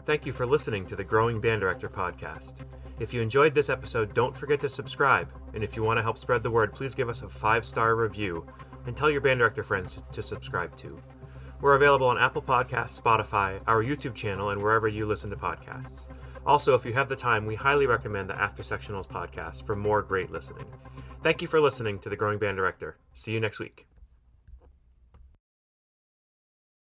Thank 0.07 0.25
you 0.25 0.33
for 0.33 0.47
listening 0.47 0.87
to 0.87 0.97
the 0.97 1.05
Growing 1.05 1.39
Band 1.39 1.61
Director 1.61 1.91
podcast. 1.91 2.55
If 2.99 3.13
you 3.13 3.21
enjoyed 3.21 3.55
this 3.55 3.69
episode, 3.69 4.15
don't 4.15 4.35
forget 4.35 4.59
to 4.63 4.71
subscribe. 4.71 5.29
And 5.53 5.63
if 5.63 5.77
you 5.77 5.83
want 5.83 5.99
to 5.99 6.03
help 6.03 6.17
spread 6.17 6.43
the 6.43 6.51
word, 6.51 6.73
please 6.73 6.95
give 6.95 7.11
us 7.11 7.21
a 7.21 7.29
five 7.29 7.67
star 7.67 7.95
review 7.95 8.47
and 8.87 8.97
tell 8.97 9.11
your 9.11 9.21
band 9.21 9.41
director 9.41 9.63
friends 9.63 9.99
to 10.11 10.23
subscribe 10.23 10.75
too. 10.79 10.99
We're 11.61 11.75
available 11.75 12.07
on 12.07 12.17
Apple 12.17 12.41
Podcasts, 12.41 12.99
Spotify, 12.99 13.61
our 13.67 13.85
YouTube 13.85 14.15
channel, 14.15 14.49
and 14.49 14.63
wherever 14.63 14.89
you 14.89 15.05
listen 15.05 15.29
to 15.29 15.37
podcasts. 15.37 16.07
Also, 16.47 16.75
if 16.75 16.87
you 16.87 16.95
have 16.95 17.11
the 17.11 17.17
time, 17.17 17.45
we 17.45 17.55
highly 17.55 17.87
recommend 17.87 18.31
the 18.31 18.41
After 18.41 18.63
Sectionals 18.63 19.07
podcast 19.07 19.67
for 19.67 19.77
more 19.77 20.01
great 20.01 20.31
listening. 20.31 20.65
Thank 21.23 21.43
you 21.43 21.49
for 21.49 21.61
listening 21.61 21.99
to 21.99 22.09
The 22.09 22.17
Growing 22.17 22.39
Band 22.39 22.57
Director. 22.57 22.97
See 23.13 23.33
you 23.33 23.41
next 23.41 23.59
week. 23.59 23.87